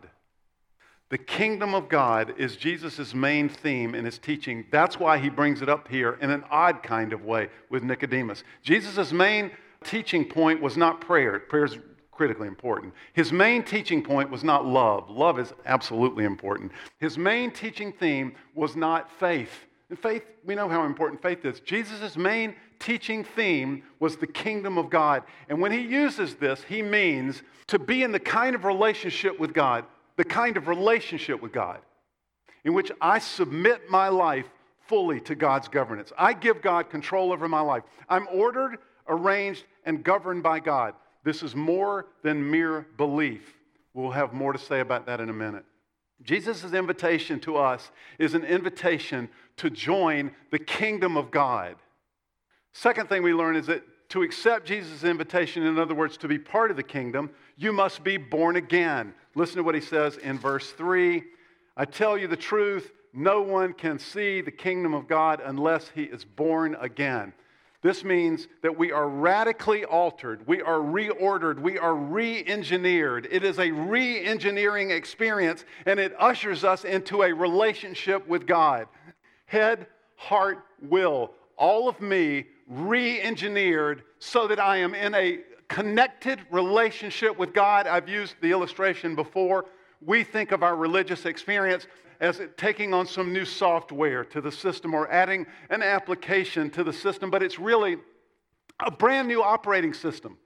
The 1.11 1.17
kingdom 1.17 1.75
of 1.75 1.89
God 1.89 2.35
is 2.37 2.55
Jesus' 2.55 3.13
main 3.13 3.49
theme 3.49 3.95
in 3.95 4.05
his 4.05 4.17
teaching. 4.17 4.65
That's 4.71 4.97
why 4.97 5.17
he 5.17 5.27
brings 5.27 5.61
it 5.61 5.67
up 5.67 5.89
here 5.89 6.17
in 6.21 6.29
an 6.29 6.45
odd 6.49 6.83
kind 6.83 7.11
of 7.11 7.25
way 7.25 7.49
with 7.69 7.83
Nicodemus. 7.83 8.45
Jesus' 8.63 9.11
main 9.11 9.51
teaching 9.83 10.23
point 10.23 10.61
was 10.61 10.77
not 10.77 11.01
prayer. 11.01 11.37
Prayer 11.37 11.65
is 11.65 11.79
critically 12.13 12.47
important. 12.47 12.93
His 13.11 13.33
main 13.33 13.61
teaching 13.61 14.01
point 14.01 14.31
was 14.31 14.45
not 14.45 14.65
love. 14.65 15.09
Love 15.09 15.37
is 15.37 15.53
absolutely 15.65 16.23
important. 16.23 16.71
His 16.99 17.17
main 17.17 17.51
teaching 17.51 17.91
theme 17.91 18.33
was 18.55 18.77
not 18.77 19.11
faith. 19.19 19.51
And 19.89 19.99
faith, 19.99 20.23
we 20.45 20.55
know 20.55 20.69
how 20.69 20.85
important 20.85 21.21
faith 21.21 21.43
is. 21.43 21.59
Jesus' 21.59 22.15
main 22.15 22.55
teaching 22.79 23.25
theme 23.25 23.83
was 23.99 24.15
the 24.15 24.27
kingdom 24.27 24.77
of 24.77 24.89
God. 24.89 25.23
And 25.49 25.59
when 25.59 25.73
he 25.73 25.81
uses 25.81 26.35
this, 26.35 26.63
he 26.63 26.81
means 26.81 27.43
to 27.67 27.77
be 27.77 28.01
in 28.01 28.13
the 28.13 28.19
kind 28.19 28.55
of 28.55 28.63
relationship 28.63 29.37
with 29.37 29.53
God 29.53 29.83
the 30.21 30.25
kind 30.25 30.55
of 30.55 30.67
relationship 30.67 31.41
with 31.41 31.51
God 31.51 31.79
in 32.63 32.75
which 32.75 32.91
I 33.01 33.17
submit 33.17 33.89
my 33.89 34.09
life 34.09 34.45
fully 34.85 35.19
to 35.21 35.33
God's 35.33 35.67
governance. 35.67 36.11
I 36.15 36.33
give 36.33 36.61
God 36.61 36.91
control 36.91 37.31
over 37.31 37.47
my 37.47 37.61
life. 37.61 37.81
I'm 38.07 38.27
ordered, 38.31 38.77
arranged, 39.07 39.63
and 39.83 40.03
governed 40.03 40.43
by 40.43 40.59
God. 40.59 40.93
This 41.23 41.41
is 41.41 41.55
more 41.55 42.05
than 42.21 42.51
mere 42.51 42.85
belief. 42.97 43.55
We'll 43.95 44.11
have 44.11 44.31
more 44.31 44.53
to 44.53 44.59
say 44.59 44.79
about 44.79 45.07
that 45.07 45.21
in 45.21 45.29
a 45.29 45.33
minute. 45.33 45.65
Jesus' 46.21 46.71
invitation 46.71 47.39
to 47.39 47.57
us 47.57 47.89
is 48.19 48.35
an 48.35 48.43
invitation 48.43 49.27
to 49.57 49.71
join 49.71 50.29
the 50.51 50.59
kingdom 50.59 51.17
of 51.17 51.31
God. 51.31 51.77
Second 52.73 53.09
thing 53.09 53.23
we 53.23 53.33
learn 53.33 53.55
is 53.55 53.65
that 53.65 53.81
to 54.11 54.23
accept 54.23 54.65
Jesus' 54.65 55.05
invitation, 55.05 55.63
in 55.63 55.79
other 55.79 55.95
words, 55.95 56.17
to 56.17 56.27
be 56.27 56.37
part 56.37 56.69
of 56.69 56.75
the 56.75 56.83
kingdom, 56.83 57.29
you 57.55 57.71
must 57.71 58.03
be 58.03 58.17
born 58.17 58.57
again. 58.57 59.13
Listen 59.35 59.57
to 59.57 59.63
what 59.63 59.73
he 59.73 59.79
says 59.79 60.17
in 60.17 60.37
verse 60.37 60.71
3 60.71 61.23
I 61.77 61.85
tell 61.85 62.17
you 62.17 62.27
the 62.27 62.35
truth, 62.35 62.91
no 63.13 63.41
one 63.41 63.71
can 63.71 63.97
see 63.97 64.41
the 64.41 64.51
kingdom 64.51 64.93
of 64.93 65.07
God 65.07 65.41
unless 65.43 65.89
he 65.95 66.03
is 66.03 66.25
born 66.25 66.75
again. 66.81 67.31
This 67.81 68.03
means 68.03 68.49
that 68.61 68.77
we 68.77 68.91
are 68.91 69.07
radically 69.07 69.85
altered, 69.85 70.45
we 70.45 70.61
are 70.61 70.79
reordered, 70.79 71.59
we 71.59 71.79
are 71.79 71.95
re 71.95 72.43
engineered. 72.45 73.29
It 73.31 73.45
is 73.45 73.59
a 73.59 73.71
re 73.71 74.23
engineering 74.23 74.91
experience, 74.91 75.63
and 75.85 75.99
it 75.99 76.13
ushers 76.19 76.65
us 76.65 76.83
into 76.83 77.23
a 77.23 77.33
relationship 77.33 78.27
with 78.27 78.45
God. 78.45 78.87
Head, 79.45 79.87
heart, 80.17 80.65
will, 80.81 81.31
all 81.57 81.87
of 81.87 82.01
me 82.01 82.45
re 82.71 83.21
engineered 83.21 84.03
so 84.19 84.47
that 84.47 84.59
I 84.59 84.77
am 84.77 84.95
in 84.95 85.13
a 85.13 85.39
connected 85.67 86.39
relationship 86.49 87.37
with 87.37 87.53
God. 87.53 87.85
I've 87.85 88.07
used 88.07 88.35
the 88.41 88.51
illustration 88.51 89.13
before. 89.13 89.65
We 89.99 90.23
think 90.23 90.51
of 90.51 90.63
our 90.63 90.75
religious 90.75 91.25
experience 91.25 91.85
as 92.21 92.39
taking 92.55 92.93
on 92.93 93.05
some 93.07 93.33
new 93.33 93.45
software 93.45 94.23
to 94.25 94.41
the 94.41 94.51
system 94.51 94.93
or 94.93 95.11
adding 95.11 95.45
an 95.69 95.83
application 95.83 96.69
to 96.71 96.83
the 96.83 96.93
system, 96.93 97.29
but 97.29 97.43
it's 97.43 97.59
really 97.59 97.97
a 98.79 98.91
brand 98.91 99.27
new 99.27 99.43
operating 99.43 99.93
system. 99.93 100.37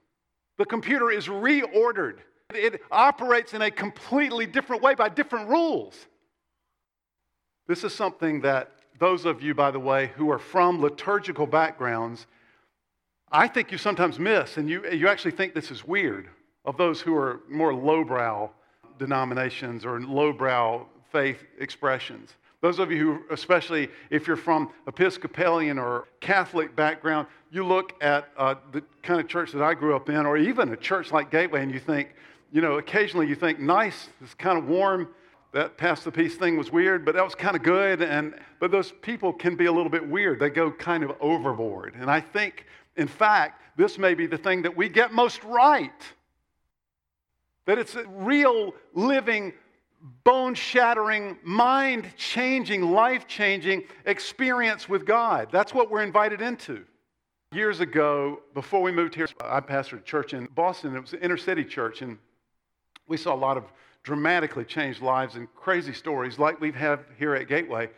The 0.58 0.64
computer 0.64 1.10
is 1.10 1.28
reordered, 1.28 2.18
it 2.52 2.80
operates 2.90 3.54
in 3.54 3.62
a 3.62 3.70
completely 3.70 4.46
different 4.46 4.82
way 4.82 4.94
by 4.94 5.10
different 5.10 5.48
rules. 5.48 5.94
This 7.68 7.84
is 7.84 7.92
something 7.92 8.40
that 8.42 8.75
those 8.98 9.24
of 9.24 9.42
you, 9.42 9.54
by 9.54 9.70
the 9.70 9.80
way, 9.80 10.10
who 10.16 10.30
are 10.30 10.38
from 10.38 10.80
liturgical 10.80 11.46
backgrounds, 11.46 12.26
I 13.30 13.48
think 13.48 13.72
you 13.72 13.78
sometimes 13.78 14.18
miss, 14.18 14.56
and 14.56 14.68
you, 14.68 14.88
you 14.90 15.08
actually 15.08 15.32
think 15.32 15.54
this 15.54 15.70
is 15.70 15.84
weird 15.84 16.28
of 16.64 16.76
those 16.76 17.00
who 17.00 17.14
are 17.14 17.40
more 17.48 17.74
lowbrow 17.74 18.50
denominations 18.98 19.84
or 19.84 20.00
lowbrow 20.00 20.86
faith 21.12 21.44
expressions. 21.58 22.34
Those 22.60 22.78
of 22.78 22.90
you 22.90 22.98
who, 22.98 23.22
especially 23.30 23.88
if 24.10 24.26
you're 24.26 24.36
from 24.36 24.70
Episcopalian 24.86 25.78
or 25.78 26.08
Catholic 26.20 26.74
background, 26.74 27.28
you 27.50 27.64
look 27.64 27.92
at 28.02 28.28
uh, 28.36 28.54
the 28.72 28.82
kind 29.02 29.20
of 29.20 29.28
church 29.28 29.52
that 29.52 29.62
I 29.62 29.74
grew 29.74 29.94
up 29.94 30.08
in, 30.08 30.24
or 30.26 30.36
even 30.36 30.72
a 30.72 30.76
church 30.76 31.12
like 31.12 31.30
Gateway, 31.30 31.62
and 31.62 31.70
you 31.70 31.80
think, 31.80 32.14
you 32.52 32.60
know, 32.60 32.78
occasionally 32.78 33.28
you 33.28 33.34
think, 33.34 33.60
nice, 33.60 34.08
it's 34.22 34.34
kind 34.34 34.58
of 34.58 34.66
warm. 34.68 35.08
That 35.52 35.78
pass 35.78 36.04
the 36.04 36.12
peace 36.12 36.36
thing 36.36 36.56
was 36.58 36.70
weird, 36.70 37.04
but 37.04 37.14
that 37.14 37.24
was 37.24 37.34
kind 37.34 37.56
of 37.56 37.62
good. 37.62 38.02
And 38.02 38.34
but 38.60 38.70
those 38.70 38.92
people 38.92 39.32
can 39.32 39.56
be 39.56 39.66
a 39.66 39.72
little 39.72 39.90
bit 39.90 40.06
weird. 40.06 40.38
They 40.38 40.50
go 40.50 40.70
kind 40.70 41.02
of 41.02 41.12
overboard. 41.20 41.94
And 41.94 42.10
I 42.10 42.20
think, 42.20 42.66
in 42.96 43.08
fact, 43.08 43.62
this 43.76 43.98
may 43.98 44.14
be 44.14 44.26
the 44.26 44.38
thing 44.38 44.62
that 44.62 44.76
we 44.76 44.88
get 44.88 45.12
most 45.12 45.42
right. 45.44 45.92
That 47.66 47.78
it's 47.78 47.94
a 47.94 48.06
real 48.06 48.74
living 48.94 49.52
bone 50.24 50.54
shattering, 50.54 51.38
mind 51.42 52.12
changing, 52.16 52.82
life 52.82 53.26
changing 53.26 53.84
experience 54.04 54.88
with 54.88 55.06
God. 55.06 55.48
That's 55.50 55.74
what 55.74 55.90
we're 55.90 56.02
invited 56.02 56.40
into. 56.40 56.84
Years 57.52 57.80
ago, 57.80 58.40
before 58.54 58.82
we 58.82 58.92
moved 58.92 59.14
here, 59.14 59.28
I 59.40 59.60
pastored 59.60 60.00
a 60.00 60.02
church 60.02 60.34
in 60.34 60.46
Boston. 60.54 60.94
It 60.96 61.00
was 61.00 61.12
an 61.12 61.20
inner 61.20 61.36
city 61.36 61.64
church, 61.64 62.02
and 62.02 62.18
we 63.06 63.16
saw 63.16 63.34
a 63.34 63.36
lot 63.36 63.56
of 63.56 63.64
dramatically 64.06 64.64
changed 64.64 65.02
lives 65.02 65.34
and 65.34 65.52
crazy 65.56 65.92
stories 65.92 66.38
like 66.38 66.60
we 66.60 66.70
have 66.70 67.00
here 67.18 67.34
at 67.34 67.48
Gateway. 67.48 67.90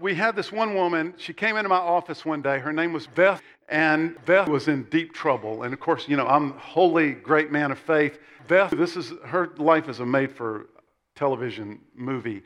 We 0.00 0.14
had 0.14 0.36
this 0.36 0.52
one 0.52 0.76
woman, 0.76 1.12
she 1.16 1.32
came 1.32 1.56
into 1.56 1.68
my 1.68 1.74
office 1.74 2.24
one 2.24 2.40
day. 2.40 2.60
Her 2.60 2.72
name 2.72 2.92
was 2.92 3.08
Beth, 3.08 3.42
and 3.68 4.14
Beth 4.24 4.48
was 4.48 4.68
in 4.68 4.84
deep 4.84 5.12
trouble. 5.12 5.64
And 5.64 5.74
of 5.74 5.80
course, 5.80 6.06
you 6.06 6.16
know, 6.16 6.28
I'm 6.28 6.52
holy, 6.52 7.10
great 7.10 7.50
man 7.50 7.72
of 7.72 7.80
faith. 7.80 8.20
Beth, 8.46 8.70
this 8.70 8.96
is 8.96 9.12
her 9.26 9.50
life 9.58 9.88
is 9.88 9.98
a 9.98 10.06
made 10.06 10.30
for 10.30 10.68
television 11.16 11.80
movie. 11.96 12.42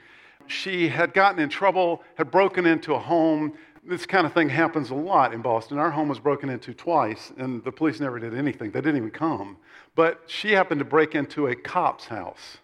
She 0.46 0.88
had 0.88 1.12
gotten 1.12 1.38
in 1.40 1.50
trouble, 1.50 2.02
had 2.14 2.30
broken 2.30 2.64
into 2.64 2.94
a 2.94 2.98
home. 2.98 3.52
This 3.86 4.06
kind 4.06 4.26
of 4.26 4.32
thing 4.32 4.48
happens 4.48 4.88
a 4.88 4.94
lot 4.94 5.34
in 5.34 5.42
Boston. 5.42 5.76
Our 5.76 5.90
home 5.90 6.08
was 6.08 6.18
broken 6.18 6.48
into 6.48 6.72
twice, 6.72 7.34
and 7.36 7.62
the 7.64 7.72
police 7.72 8.00
never 8.00 8.18
did 8.18 8.34
anything. 8.34 8.70
They 8.70 8.80
didn't 8.80 8.96
even 8.96 9.10
come. 9.10 9.58
But 9.94 10.22
she 10.26 10.52
happened 10.52 10.78
to 10.78 10.86
break 10.86 11.14
into 11.14 11.48
a 11.48 11.54
cop's 11.54 12.06
house 12.06 12.58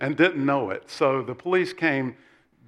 and 0.00 0.16
didn't 0.16 0.44
know 0.44 0.70
it. 0.70 0.90
So 0.90 1.22
the 1.22 1.34
police 1.34 1.72
came, 1.72 2.16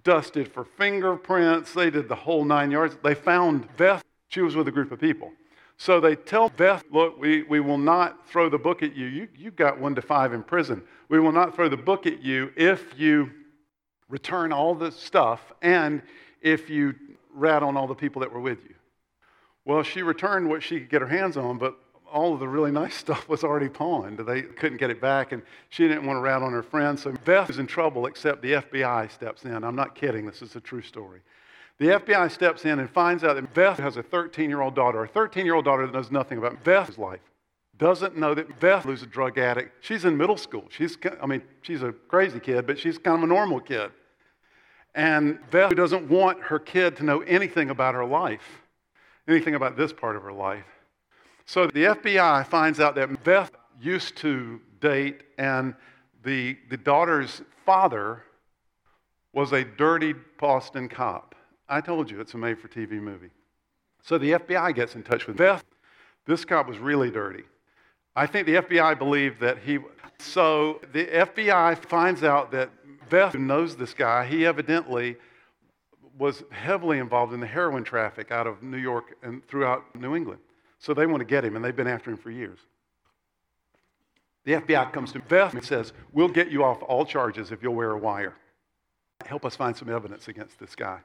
dusted 0.04 0.52
for 0.52 0.64
fingerprints. 0.64 1.72
They 1.72 1.90
did 1.90 2.08
the 2.08 2.14
whole 2.14 2.44
nine 2.44 2.70
yards. 2.70 2.96
They 3.02 3.14
found 3.14 3.66
Beth. 3.76 4.04
She 4.28 4.40
was 4.40 4.54
with 4.54 4.68
a 4.68 4.72
group 4.72 4.92
of 4.92 5.00
people. 5.00 5.32
So 5.78 5.98
they 5.98 6.14
tell 6.14 6.50
Beth, 6.50 6.84
look, 6.92 7.18
we, 7.18 7.42
we 7.42 7.58
will 7.58 7.78
not 7.78 8.28
throw 8.28 8.48
the 8.48 8.58
book 8.58 8.82
at 8.82 8.94
you. 8.94 9.06
you. 9.06 9.28
You've 9.36 9.56
got 9.56 9.80
one 9.80 9.94
to 9.94 10.02
five 10.02 10.32
in 10.32 10.42
prison. 10.42 10.82
We 11.08 11.18
will 11.18 11.32
not 11.32 11.56
throw 11.56 11.68
the 11.68 11.76
book 11.76 12.06
at 12.06 12.22
you 12.22 12.52
if 12.56 12.98
you 12.98 13.30
return 14.08 14.52
all 14.52 14.74
the 14.74 14.92
stuff 14.92 15.52
and 15.62 16.02
if 16.42 16.68
you 16.68 16.94
rat 17.34 17.62
on 17.62 17.76
all 17.76 17.86
the 17.86 17.94
people 17.94 18.20
that 18.20 18.30
were 18.30 18.40
with 18.40 18.62
you. 18.64 18.74
Well, 19.64 19.82
she 19.82 20.02
returned 20.02 20.48
what 20.48 20.62
she 20.62 20.80
could 20.80 20.90
get 20.90 21.00
her 21.00 21.08
hands 21.08 21.36
on, 21.36 21.56
but 21.56 21.78
all 22.12 22.34
of 22.34 22.40
the 22.40 22.48
really 22.48 22.70
nice 22.70 22.94
stuff 23.04 23.28
was 23.28 23.42
already 23.42 23.68
pawned. 23.68 24.18
They 24.18 24.42
couldn't 24.42 24.78
get 24.78 24.90
it 24.90 25.00
back, 25.00 25.32
and 25.32 25.42
she 25.70 25.88
didn't 25.88 26.06
want 26.06 26.18
to 26.18 26.20
rat 26.20 26.42
on 26.42 26.52
her 26.52 26.62
friends. 26.62 27.02
So 27.02 27.12
Beth 27.24 27.50
is 27.50 27.58
in 27.58 27.66
trouble, 27.66 28.06
except 28.06 28.42
the 28.42 28.52
FBI 28.52 29.10
steps 29.10 29.44
in. 29.44 29.64
I'm 29.64 29.76
not 29.76 29.94
kidding, 29.94 30.26
this 30.26 30.42
is 30.42 30.54
a 30.56 30.60
true 30.60 30.82
story. 30.82 31.20
The 31.78 31.86
FBI 31.86 32.30
steps 32.30 32.64
in 32.64 32.78
and 32.78 32.88
finds 32.88 33.24
out 33.24 33.34
that 33.34 33.54
Beth 33.54 33.78
has 33.78 33.96
a 33.96 34.02
13 34.02 34.48
year 34.48 34.60
old 34.60 34.74
daughter, 34.74 35.02
a 35.02 35.08
13 35.08 35.44
year 35.44 35.54
old 35.54 35.64
daughter 35.64 35.86
that 35.86 35.92
knows 35.92 36.10
nothing 36.10 36.38
about 36.38 36.62
Beth's 36.62 36.98
life. 36.98 37.20
Doesn't 37.78 38.16
know 38.16 38.34
that 38.34 38.60
Beth 38.60 38.86
is 38.86 39.02
a 39.02 39.06
drug 39.06 39.38
addict. 39.38 39.84
She's 39.84 40.04
in 40.04 40.16
middle 40.16 40.36
school. 40.36 40.66
She's, 40.68 40.96
I 41.20 41.26
mean, 41.26 41.42
she's 41.62 41.82
a 41.82 41.92
crazy 41.92 42.38
kid, 42.38 42.66
but 42.66 42.78
she's 42.78 42.98
kind 42.98 43.16
of 43.16 43.24
a 43.24 43.26
normal 43.26 43.58
kid. 43.58 43.90
And 44.94 45.38
Beth 45.50 45.74
doesn't 45.74 46.08
want 46.08 46.40
her 46.42 46.58
kid 46.58 46.96
to 46.96 47.02
know 47.02 47.20
anything 47.22 47.70
about 47.70 47.94
her 47.94 48.04
life, 48.04 48.62
anything 49.26 49.54
about 49.54 49.76
this 49.76 49.92
part 49.92 50.16
of 50.16 50.22
her 50.22 50.32
life. 50.32 50.66
So 51.46 51.66
the 51.66 51.84
FBI 51.84 52.46
finds 52.46 52.80
out 52.80 52.94
that 52.94 53.24
Beth 53.24 53.50
used 53.80 54.16
to 54.18 54.60
date, 54.80 55.22
and 55.38 55.74
the, 56.24 56.56
the 56.70 56.76
daughter's 56.76 57.42
father 57.64 58.22
was 59.32 59.52
a 59.52 59.64
dirty 59.64 60.14
Boston 60.38 60.88
cop. 60.88 61.34
I 61.68 61.80
told 61.80 62.10
you 62.10 62.20
it's 62.20 62.34
a 62.34 62.38
made 62.38 62.58
for 62.58 62.68
TV 62.68 62.92
movie. 62.92 63.30
So 64.02 64.18
the 64.18 64.32
FBI 64.32 64.74
gets 64.74 64.94
in 64.94 65.02
touch 65.02 65.26
with 65.26 65.36
Beth. 65.36 65.64
This 66.26 66.44
cop 66.44 66.68
was 66.68 66.78
really 66.78 67.10
dirty. 67.10 67.44
I 68.14 68.26
think 68.26 68.46
the 68.46 68.56
FBI 68.56 68.98
believed 68.98 69.40
that 69.40 69.58
he. 69.58 69.78
So 70.18 70.80
the 70.92 71.06
FBI 71.06 71.78
finds 71.86 72.22
out 72.22 72.50
that 72.52 72.70
Beth 73.08 73.34
knows 73.34 73.76
this 73.76 73.94
guy. 73.94 74.26
He 74.26 74.44
evidently 74.44 75.16
was 76.18 76.44
heavily 76.50 76.98
involved 76.98 77.32
in 77.32 77.40
the 77.40 77.46
heroin 77.46 77.84
traffic 77.84 78.30
out 78.30 78.46
of 78.46 78.62
New 78.62 78.76
York 78.76 79.16
and 79.22 79.46
throughout 79.48 79.82
New 79.94 80.14
England. 80.14 80.40
So 80.82 80.92
they 80.92 81.06
want 81.06 81.20
to 81.20 81.24
get 81.24 81.44
him, 81.44 81.54
and 81.54 81.64
they've 81.64 81.74
been 81.74 81.86
after 81.86 82.10
him 82.10 82.16
for 82.16 82.32
years. 82.32 82.58
The 84.44 84.54
FBI 84.54 84.92
comes 84.92 85.12
to 85.12 85.20
Beth 85.20 85.54
and 85.54 85.64
says, 85.64 85.92
We'll 86.12 86.26
get 86.26 86.50
you 86.50 86.64
off 86.64 86.82
all 86.82 87.06
charges 87.06 87.52
if 87.52 87.62
you'll 87.62 87.76
wear 87.76 87.92
a 87.92 87.98
wire. 87.98 88.34
Help 89.24 89.44
us 89.44 89.54
find 89.54 89.76
some 89.76 89.88
evidence 89.88 90.26
against 90.26 90.58
this 90.58 90.74
guy. 90.74 90.98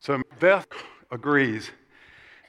So 0.00 0.20
Beth 0.38 0.66
agrees. 1.10 1.70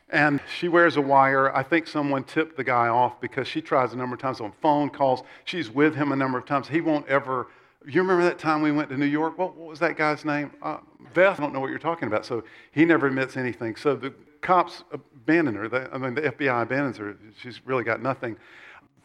And 0.09 0.41
she 0.59 0.67
wears 0.67 0.97
a 0.97 1.01
wire. 1.01 1.55
I 1.55 1.63
think 1.63 1.87
someone 1.87 2.25
tipped 2.25 2.57
the 2.57 2.65
guy 2.65 2.89
off 2.89 3.21
because 3.21 3.47
she 3.47 3.61
tries 3.61 3.93
a 3.93 3.95
number 3.95 4.15
of 4.15 4.21
times 4.21 4.41
on 4.41 4.51
phone 4.61 4.89
calls. 4.89 5.23
She's 5.45 5.71
with 5.71 5.95
him 5.95 6.11
a 6.11 6.17
number 6.17 6.37
of 6.37 6.45
times. 6.45 6.67
He 6.67 6.81
won't 6.81 7.07
ever. 7.07 7.47
You 7.87 8.01
remember 8.01 8.23
that 8.25 8.39
time 8.39 8.61
we 8.61 8.73
went 8.73 8.89
to 8.89 8.97
New 8.97 9.05
York? 9.05 9.37
What, 9.37 9.55
what 9.55 9.69
was 9.69 9.79
that 9.79 9.95
guy's 9.95 10.25
name? 10.25 10.51
Uh, 10.61 10.79
Beth, 11.13 11.39
I 11.39 11.43
don't 11.43 11.53
know 11.53 11.61
what 11.61 11.69
you're 11.69 11.79
talking 11.79 12.09
about. 12.09 12.25
So 12.25 12.43
he 12.73 12.83
never 12.83 13.07
admits 13.07 13.37
anything. 13.37 13.77
So 13.77 13.95
the 13.95 14.13
cops 14.45 14.83
abandon 14.91 15.55
her. 15.55 15.89
I 15.91 15.97
mean, 15.97 16.13
the 16.13 16.21
FBI 16.21 16.61
abandons 16.61 16.97
her. 16.97 17.17
She's 17.41 17.65
really 17.65 17.83
got 17.83 18.01
nothing. 18.01 18.37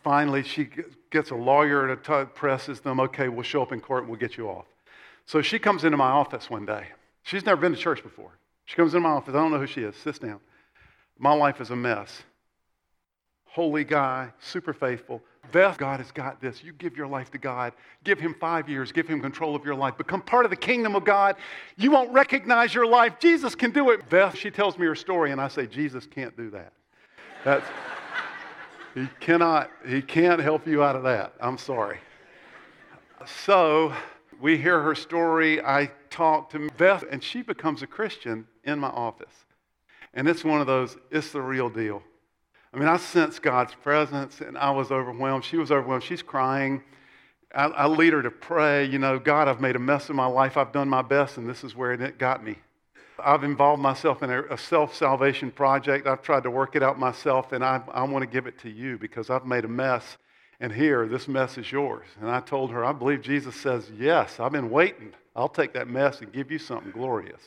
Finally, 0.05 0.43
she 0.43 0.69
gets 1.11 1.31
a 1.31 1.35
lawyer 1.35 1.97
to 1.97 2.27
presses 2.35 2.81
them. 2.81 3.01
Okay, 3.01 3.29
we'll 3.29 3.43
show 3.43 3.63
up 3.63 3.73
in 3.73 3.81
court 3.81 4.03
and 4.03 4.11
we'll 4.11 4.21
get 4.21 4.37
you 4.37 4.49
off. 4.49 4.67
So 5.25 5.41
she 5.41 5.59
comes 5.59 5.85
into 5.85 5.97
my 5.97 6.11
office 6.11 6.51
one 6.51 6.67
day. 6.67 6.89
She's 7.23 7.47
never 7.47 7.61
been 7.61 7.73
to 7.73 7.79
church 7.79 8.03
before. 8.03 8.33
She 8.67 8.77
comes 8.77 8.95
into 8.95 9.09
my 9.09 9.15
office. 9.15 9.35
I 9.35 9.39
don't 9.39 9.51
know 9.51 9.59
who 9.59 9.67
she 9.67 9.83
is. 9.83 9.97
Sits 9.97 10.19
down. 10.19 10.41
My 11.19 11.33
life 11.33 11.61
is 11.61 11.71
a 11.71 11.77
mess. 11.77 12.23
Holy 13.53 13.83
guy, 13.83 14.33
super 14.39 14.73
faithful. 14.73 15.21
Beth, 15.51 15.77
God 15.77 15.99
has 15.99 16.13
got 16.13 16.41
this. 16.41 16.63
You 16.63 16.73
give 16.73 16.97
your 16.97 17.09
life 17.09 17.33
to 17.33 17.39
God. 17.39 17.73
Give 18.05 18.21
him 18.21 18.37
five 18.39 18.69
years. 18.69 18.93
Give 18.93 19.09
him 19.09 19.21
control 19.21 19.57
of 19.57 19.65
your 19.65 19.75
life. 19.75 19.99
Become 19.99 20.23
part 20.23 20.45
of 20.45 20.53
the 20.53 20.57
kingdom 20.57 20.95
of 20.95 21.05
God. 21.05 21.35
You 21.77 21.91
won't 21.91 22.13
recognize 22.13 22.73
your 22.73 22.87
life. 22.87 23.19
Jesus 23.19 23.57
can 23.57 23.73
do 23.73 23.91
it. 23.91 24.09
Beth, 24.09 24.37
she 24.37 24.53
tells 24.53 24.79
me 24.79 24.87
her 24.87 24.95
story, 24.95 25.33
and 25.33 25.41
I 25.41 25.49
say, 25.49 25.67
Jesus 25.67 26.07
can't 26.07 26.37
do 26.37 26.49
that. 26.51 26.73
That's, 27.45 27.67
he 28.95 29.09
cannot, 29.19 29.69
he 29.85 30.01
can't 30.01 30.41
help 30.41 30.69
you 30.69 30.85
out 30.85 30.95
of 30.95 31.03
that. 31.03 31.35
I'm 31.41 31.59
sorry. 31.59 31.99
So 33.45 33.93
we 34.41 34.59
hear 34.59 34.81
her 34.81 34.95
story. 34.95 35.61
I 35.61 35.91
talk 36.09 36.51
to 36.51 36.71
Beth, 36.77 37.03
and 37.11 37.21
she 37.21 37.43
becomes 37.43 37.83
a 37.83 37.89
Christian 37.89 38.47
in 38.63 38.79
my 38.79 38.91
office. 38.91 39.35
And 40.15 40.29
it's 40.29 40.45
one 40.45 40.61
of 40.61 40.69
those, 40.69 40.97
it's 41.11 41.33
the 41.33 41.43
real 41.43 41.69
deal. 41.69 42.05
I 42.73 42.79
mean, 42.79 42.89
I 42.89 42.99
sensed 42.99 43.43
God's 43.43 43.75
presence 43.75 44.41
and 44.41 44.57
I 44.57 44.71
was 44.71 44.91
overwhelmed. 44.91 45.45
She 45.45 45.57
was 45.57 45.71
overwhelmed. 45.71 46.05
She's 46.05 46.23
crying. 46.23 46.83
I, 47.55 47.65
I 47.65 47.87
lead 47.87 48.13
her 48.13 48.23
to 48.23 48.31
pray, 48.31 48.85
you 48.85 48.99
know, 48.99 49.19
God, 49.19 49.49
I've 49.49 49.61
made 49.61 49.75
a 49.75 49.81
mess 49.81 50.09
of 50.09 50.15
my 50.15 50.27
life. 50.27 50.57
I've 50.57 50.73
done 50.73 50.89
my 50.89 51.03
best, 51.03 51.37
and 51.37 51.49
this 51.49 51.65
is 51.65 51.75
where 51.75 51.93
it 51.93 52.19
got 52.19 52.45
me. 52.45 52.57
I've 53.19 53.45
involved 53.45 53.83
myself 53.83 54.23
in 54.23 54.31
a, 54.31 54.43
a 54.45 54.57
self 54.57 54.95
salvation 54.95 55.51
project. 55.51 56.07
I've 56.07 56.23
tried 56.23 56.45
to 56.45 56.51
work 56.51 56.77
it 56.77 56.83
out 56.83 56.99
myself, 56.99 57.53
and 57.53 57.65
I, 57.65 57.83
I 57.93 58.05
want 58.05 58.23
to 58.23 58.31
give 58.31 58.47
it 58.47 58.59
to 58.61 58.71
you 58.71 58.99
because 58.99 59.31
I've 59.31 59.47
made 59.47 59.65
a 59.65 59.69
mess. 59.69 60.17
And 60.61 60.73
here, 60.73 61.09
this 61.09 61.27
mess 61.27 61.59
is 61.59 61.73
yours. 61.73 62.07
And 62.21 62.31
I 62.31 62.41
told 62.41 62.71
her, 62.71 62.85
I 62.85 62.93
believe 62.93 63.23
Jesus 63.23 63.57
says, 63.57 63.91
Yes, 63.99 64.39
I've 64.39 64.53
been 64.53 64.71
waiting. 64.71 65.13
I'll 65.35 65.49
take 65.49 65.73
that 65.73 65.89
mess 65.89 66.21
and 66.21 66.33
give 66.33 66.51
you 66.51 66.59
something 66.59 66.93
glorious. 66.93 67.41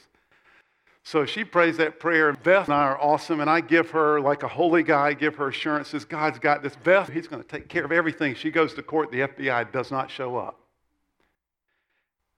So 1.05 1.25
she 1.25 1.43
prays 1.43 1.77
that 1.77 1.99
prayer. 1.99 2.31
Beth 2.31 2.69
and 2.69 2.73
I 2.73 2.83
are 2.83 2.99
awesome, 2.99 3.41
and 3.41 3.49
I 3.49 3.59
give 3.59 3.91
her, 3.91 4.21
like 4.21 4.43
a 4.43 4.47
holy 4.47 4.83
guy, 4.83 5.13
give 5.13 5.35
her 5.35 5.49
assurances 5.49 6.05
God's 6.05 6.39
got 6.39 6.63
this. 6.63 6.77
Beth, 6.77 7.09
He's 7.09 7.27
going 7.27 7.43
to 7.43 7.47
take 7.47 7.67
care 7.67 7.83
of 7.83 7.91
everything. 7.91 8.35
She 8.35 8.49
goes 8.49 8.73
to 8.75 8.83
court, 8.83 9.11
the 9.11 9.19
FBI 9.19 9.71
does 9.73 9.91
not 9.91 10.09
show 10.09 10.37
up. 10.37 10.59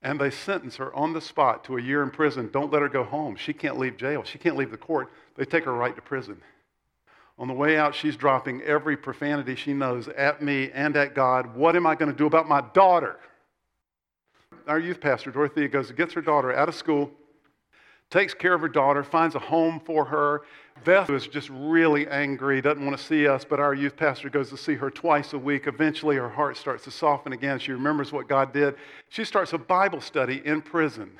And 0.01 0.19
they 0.19 0.31
sentence 0.31 0.77
her 0.77 0.93
on 0.95 1.13
the 1.13 1.21
spot 1.21 1.63
to 1.65 1.77
a 1.77 1.81
year 1.81 2.01
in 2.01 2.09
prison. 2.09 2.49
Don't 2.51 2.71
let 2.71 2.81
her 2.81 2.89
go 2.89 3.03
home. 3.03 3.35
She 3.35 3.53
can't 3.53 3.77
leave 3.77 3.97
jail. 3.97 4.23
She 4.23 4.37
can't 4.37 4.57
leave 4.57 4.71
the 4.71 4.77
court. 4.77 5.11
They 5.35 5.45
take 5.45 5.65
her 5.65 5.73
right 5.73 5.95
to 5.95 6.01
prison. 6.01 6.41
On 7.37 7.47
the 7.47 7.53
way 7.53 7.77
out, 7.77 7.93
she's 7.93 8.15
dropping 8.15 8.61
every 8.61 8.97
profanity 8.97 9.55
she 9.55 9.73
knows 9.73 10.07
at 10.07 10.41
me 10.41 10.71
and 10.71 10.95
at 10.95 11.13
God. 11.13 11.55
What 11.55 11.75
am 11.75 11.85
I 11.85 11.95
going 11.95 12.11
to 12.11 12.17
do 12.17 12.25
about 12.25 12.47
my 12.47 12.61
daughter? 12.73 13.19
Our 14.67 14.79
youth 14.79 15.01
pastor, 15.01 15.31
Dorothea, 15.31 15.67
goes 15.67 15.89
and 15.89 15.97
gets 15.97 16.13
her 16.13 16.21
daughter 16.21 16.53
out 16.53 16.69
of 16.69 16.75
school 16.75 17.11
takes 18.09 18.33
care 18.33 18.53
of 18.53 18.61
her 18.61 18.69
daughter, 18.69 19.03
finds 19.03 19.35
a 19.35 19.39
home 19.39 19.79
for 19.79 20.05
her. 20.05 20.41
Beth 20.83 21.09
is 21.09 21.27
just 21.27 21.49
really 21.49 22.07
angry, 22.07 22.61
doesn't 22.61 22.85
want 22.85 22.97
to 22.97 23.03
see 23.03 23.27
us, 23.27 23.45
but 23.45 23.59
our 23.59 23.73
youth 23.73 23.95
pastor 23.95 24.29
goes 24.29 24.49
to 24.49 24.57
see 24.57 24.75
her 24.75 24.91
twice 24.91 25.33
a 25.33 25.39
week. 25.39 25.67
Eventually, 25.67 26.17
her 26.17 26.29
heart 26.29 26.57
starts 26.57 26.83
to 26.83 26.91
soften 26.91 27.33
again. 27.33 27.59
She 27.59 27.71
remembers 27.71 28.11
what 28.11 28.27
God 28.27 28.53
did. 28.53 28.75
She 29.09 29.23
starts 29.23 29.53
a 29.53 29.57
Bible 29.57 30.01
study 30.01 30.41
in 30.45 30.61
prison. 30.61 31.19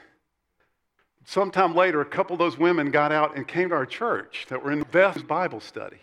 Sometime 1.25 1.74
later, 1.74 2.01
a 2.01 2.06
couple 2.06 2.34
of 2.34 2.39
those 2.39 2.58
women 2.58 2.92
got 2.92 3.12
out 3.12 3.36
and 3.36 3.48
came 3.48 3.70
to 3.70 3.75
our 3.75 3.86
church 3.86 4.46
that 4.50 4.63
were 4.63 4.72
in 4.72 4.84
Beth's 4.92 5.24
Bible 5.24 5.60
study. 5.60 5.98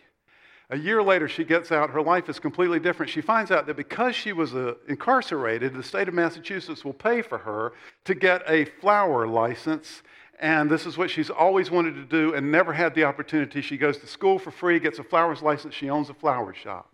A 0.70 0.76
year 0.76 1.02
later, 1.02 1.28
she 1.28 1.44
gets 1.44 1.70
out. 1.70 1.90
Her 1.90 2.00
life 2.00 2.28
is 2.30 2.38
completely 2.38 2.80
different. 2.80 3.12
She 3.12 3.20
finds 3.20 3.50
out 3.50 3.66
that 3.66 3.76
because 3.76 4.16
she 4.16 4.32
was 4.32 4.54
uh, 4.54 4.74
incarcerated, 4.88 5.74
the 5.74 5.82
state 5.82 6.08
of 6.08 6.14
Massachusetts 6.14 6.84
will 6.84 6.94
pay 6.94 7.20
for 7.20 7.38
her 7.38 7.74
to 8.06 8.14
get 8.14 8.42
a 8.48 8.64
flower 8.64 9.28
license 9.28 10.02
and 10.42 10.68
this 10.68 10.86
is 10.86 10.98
what 10.98 11.08
she's 11.08 11.30
always 11.30 11.70
wanted 11.70 11.94
to 11.94 12.04
do 12.04 12.34
and 12.34 12.50
never 12.50 12.72
had 12.72 12.96
the 12.96 13.04
opportunity. 13.04 13.60
She 13.62 13.78
goes 13.78 13.96
to 13.98 14.08
school 14.08 14.40
for 14.40 14.50
free, 14.50 14.80
gets 14.80 14.98
a 14.98 15.04
flowers 15.04 15.40
license, 15.40 15.72
she 15.72 15.88
owns 15.88 16.10
a 16.10 16.14
flower 16.14 16.52
shop. 16.52 16.90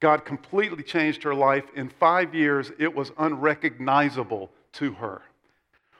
God 0.00 0.24
completely 0.24 0.82
changed 0.82 1.22
her 1.22 1.34
life. 1.34 1.64
In 1.76 1.88
five 1.88 2.34
years, 2.34 2.72
it 2.80 2.92
was 2.94 3.12
unrecognizable 3.16 4.50
to 4.72 4.92
her. 4.94 5.22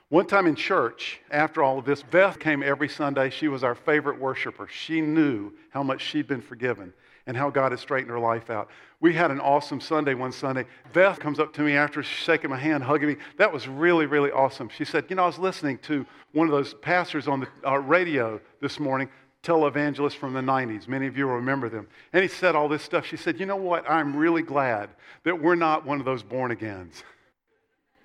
One 0.08 0.26
time 0.26 0.48
in 0.48 0.56
church, 0.56 1.20
after 1.30 1.62
all 1.62 1.78
of 1.78 1.84
this, 1.84 2.02
Beth 2.02 2.38
came 2.40 2.62
every 2.62 2.88
Sunday. 2.88 3.30
She 3.30 3.46
was 3.46 3.62
our 3.62 3.76
favorite 3.76 4.20
worshiper. 4.20 4.66
She 4.66 5.00
knew 5.00 5.52
how 5.70 5.84
much 5.84 6.02
she'd 6.02 6.26
been 6.26 6.42
forgiven 6.42 6.92
and 7.26 7.36
how 7.36 7.50
God 7.50 7.72
had 7.72 7.80
straightened 7.80 8.10
her 8.10 8.18
life 8.18 8.50
out. 8.50 8.70
We 9.00 9.12
had 9.12 9.30
an 9.30 9.40
awesome 9.40 9.80
Sunday 9.80 10.14
one 10.14 10.32
Sunday. 10.32 10.64
Beth 10.92 11.18
comes 11.18 11.40
up 11.40 11.52
to 11.54 11.62
me 11.62 11.74
after 11.74 12.02
shaking 12.02 12.50
my 12.50 12.58
hand, 12.58 12.84
hugging 12.84 13.08
me. 13.08 13.16
That 13.36 13.52
was 13.52 13.68
really, 13.68 14.06
really 14.06 14.30
awesome. 14.30 14.68
She 14.68 14.84
said, 14.84 15.06
You 15.08 15.16
know, 15.16 15.24
I 15.24 15.26
was 15.26 15.38
listening 15.38 15.78
to 15.78 16.06
one 16.32 16.46
of 16.46 16.52
those 16.52 16.74
pastors 16.74 17.26
on 17.28 17.40
the 17.40 17.48
uh, 17.66 17.78
radio 17.78 18.40
this 18.60 18.78
morning, 18.78 19.08
televangelist 19.42 20.14
from 20.14 20.32
the 20.32 20.40
90s. 20.40 20.88
Many 20.88 21.06
of 21.08 21.16
you 21.16 21.26
will 21.26 21.34
remember 21.34 21.68
them. 21.68 21.88
And 22.12 22.22
he 22.22 22.28
said 22.28 22.54
all 22.54 22.68
this 22.68 22.82
stuff. 22.82 23.04
She 23.04 23.16
said, 23.16 23.40
You 23.40 23.46
know 23.46 23.56
what? 23.56 23.88
I'm 23.90 24.16
really 24.16 24.42
glad 24.42 24.90
that 25.24 25.42
we're 25.42 25.56
not 25.56 25.84
one 25.84 25.98
of 25.98 26.06
those 26.06 26.22
born 26.22 26.52
agains. 26.52 27.02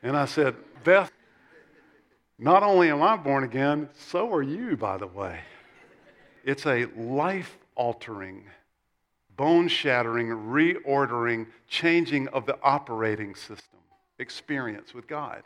And 0.04 0.18
I 0.18 0.26
said, 0.26 0.56
Beth, 0.84 1.12
not 2.40 2.64
only 2.64 2.90
am 2.90 3.04
I 3.04 3.18
born 3.18 3.44
again, 3.44 3.88
so 3.94 4.34
are 4.34 4.42
you, 4.42 4.76
by 4.76 4.98
the 4.98 5.06
way. 5.06 5.42
It's 6.44 6.66
a 6.66 6.86
life 6.98 7.56
altering 7.76 8.46
bone 9.38 9.68
shattering, 9.68 10.28
reordering, 10.28 11.48
changing 11.68 12.28
of 12.30 12.46
the 12.46 12.58
operating 12.64 13.36
system 13.36 13.80
experience 14.20 14.94
with 14.94 15.08
God. 15.08 15.44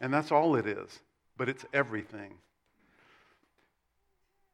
And 0.00 0.12
that's 0.12 0.30
all 0.30 0.56
it 0.56 0.66
is, 0.66 1.00
but 1.36 1.48
it's 1.48 1.64
everything. 1.72 2.34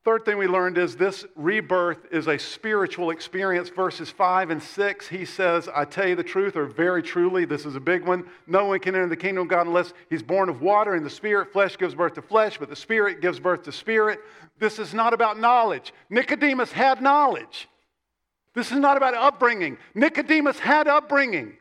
Third 0.02 0.24
thing 0.24 0.38
we 0.38 0.46
learned 0.46 0.78
is 0.78 0.96
this 0.96 1.26
rebirth 1.36 2.06
is 2.10 2.26
a 2.26 2.38
spiritual 2.38 3.10
experience. 3.10 3.68
Verses 3.68 4.08
5 4.08 4.48
and 4.48 4.62
6, 4.62 5.08
he 5.08 5.26
says, 5.26 5.68
I 5.68 5.84
tell 5.84 6.08
you 6.08 6.16
the 6.16 6.22
truth, 6.22 6.56
or 6.56 6.64
very 6.64 7.02
truly, 7.02 7.44
this 7.44 7.66
is 7.66 7.76
a 7.76 7.80
big 7.80 8.06
one. 8.06 8.24
No 8.46 8.64
one 8.64 8.80
can 8.80 8.94
enter 8.94 9.08
the 9.08 9.16
kingdom 9.16 9.42
of 9.42 9.48
God 9.48 9.66
unless 9.66 9.92
he's 10.08 10.22
born 10.22 10.48
of 10.48 10.62
water 10.62 10.94
and 10.94 11.04
the 11.04 11.10
Spirit. 11.10 11.52
Flesh 11.52 11.76
gives 11.76 11.94
birth 11.94 12.14
to 12.14 12.22
flesh, 12.22 12.56
but 12.56 12.70
the 12.70 12.76
Spirit 12.76 13.20
gives 13.20 13.38
birth 13.38 13.62
to 13.64 13.72
spirit. 13.72 14.20
This 14.58 14.78
is 14.78 14.94
not 14.94 15.12
about 15.12 15.38
knowledge. 15.38 15.92
Nicodemus 16.08 16.72
had 16.72 17.02
knowledge. 17.02 17.68
This 18.54 18.72
is 18.72 18.78
not 18.78 18.96
about 18.96 19.14
upbringing. 19.14 19.78
Nicodemus 19.94 20.58
had 20.58 20.88
upbringing. 20.88 21.56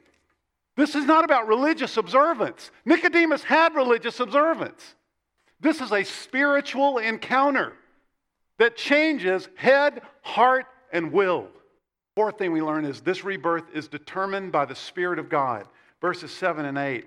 This 0.76 0.96
is 0.96 1.06
not 1.06 1.26
about 1.26 1.48
religious 1.48 1.98
observance. 1.98 2.72
Nicodemus 2.86 3.44
had 3.44 3.76
religious 3.76 4.20
observance. 4.20 4.96
This 5.60 5.82
is 5.82 5.92
a 5.92 6.04
spiritual 6.04 7.00
encounter 7.00 7.74
that 8.58 8.78
changes 8.78 9.50
head, 9.56 10.02
heart, 10.22 10.66
and 10.92 11.12
will. 11.12 11.50
Fourth 12.16 12.38
thing 12.38 12.52
we 12.52 12.62
learn 12.62 12.86
is 12.86 13.02
this 13.02 13.24
rebirth 13.24 13.66
is 13.74 13.88
determined 13.88 14.52
by 14.52 14.66
the 14.66 14.76
Spirit 14.76 15.20
of 15.20 15.30
God. 15.30 15.68
Verses 16.02 16.32
7 16.32 16.66
and 16.66 16.78
8. 16.78 17.06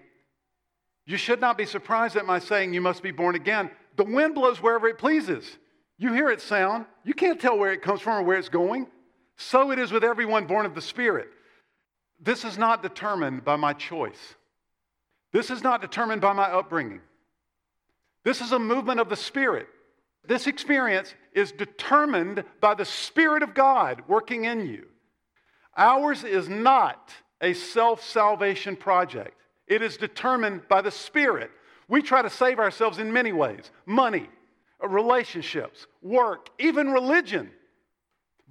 You 1.07 1.17
should 1.17 1.41
not 1.41 1.59
be 1.59 1.67
surprised 1.67 2.17
at 2.17 2.27
my 2.27 2.39
saying 2.39 2.73
you 2.73 2.81
must 2.81 3.03
be 3.03 3.11
born 3.11 3.35
again. 3.35 3.71
The 3.97 4.05
wind 4.05 4.35
blows 4.35 4.63
wherever 4.63 4.87
it 4.89 4.99
pleases. 4.99 5.59
You 5.99 6.13
hear 6.13 6.31
its 6.31 6.45
sound. 6.45 6.87
You 7.05 7.15
can't 7.15 7.41
tell 7.41 7.59
where 7.59 7.73
it 7.73 7.83
comes 7.83 8.01
from 8.01 8.19
or 8.19 8.23
where 8.23 8.39
it's 8.39 8.49
going. 8.49 8.87
So 9.43 9.73
it 9.73 9.79
is 9.79 9.93
with 9.93 10.05
everyone 10.05 10.47
born 10.47 10.67
of 10.67 10.75
the 10.75 10.81
Spirit. 10.81 11.29
This 12.21 12.45
is 12.45 12.57
not 12.57 12.83
determined 12.83 13.45
by 13.45 13.57
my 13.57 13.73
choice. 13.73 14.37
This 15.33 15.51
is 15.51 15.63
not 15.63 15.81
determined 15.81 16.21
by 16.21 16.33
my 16.33 16.45
upbringing. 16.45 17.01
This 18.25 18.41
is 18.41 18.53
a 18.53 18.59
movement 18.59 19.01
of 19.01 19.09
the 19.09 19.17
Spirit. 19.17 19.67
This 20.27 20.47
experience 20.47 21.15
is 21.33 21.51
determined 21.51 22.45
by 22.61 22.75
the 22.75 22.85
Spirit 22.85 23.43
of 23.43 23.55
God 23.55 24.03
working 24.07 24.45
in 24.45 24.67
you. 24.67 24.87
Ours 25.77 26.23
is 26.23 26.49
not 26.49 27.13
a 27.41 27.53
self 27.53 28.05
salvation 28.05 28.77
project, 28.77 29.37
it 29.67 29.83
is 29.83 29.97
determined 29.97 30.69
by 30.69 30.81
the 30.81 30.91
Spirit. 30.91 31.51
We 31.89 32.01
try 32.01 32.23
to 32.23 32.31
save 32.31 32.61
ourselves 32.61 32.99
in 32.99 33.13
many 33.13 33.33
ways 33.33 33.71
money, 33.87 34.29
relationships, 34.81 35.87
work, 36.01 36.49
even 36.59 36.93
religion. 36.93 37.51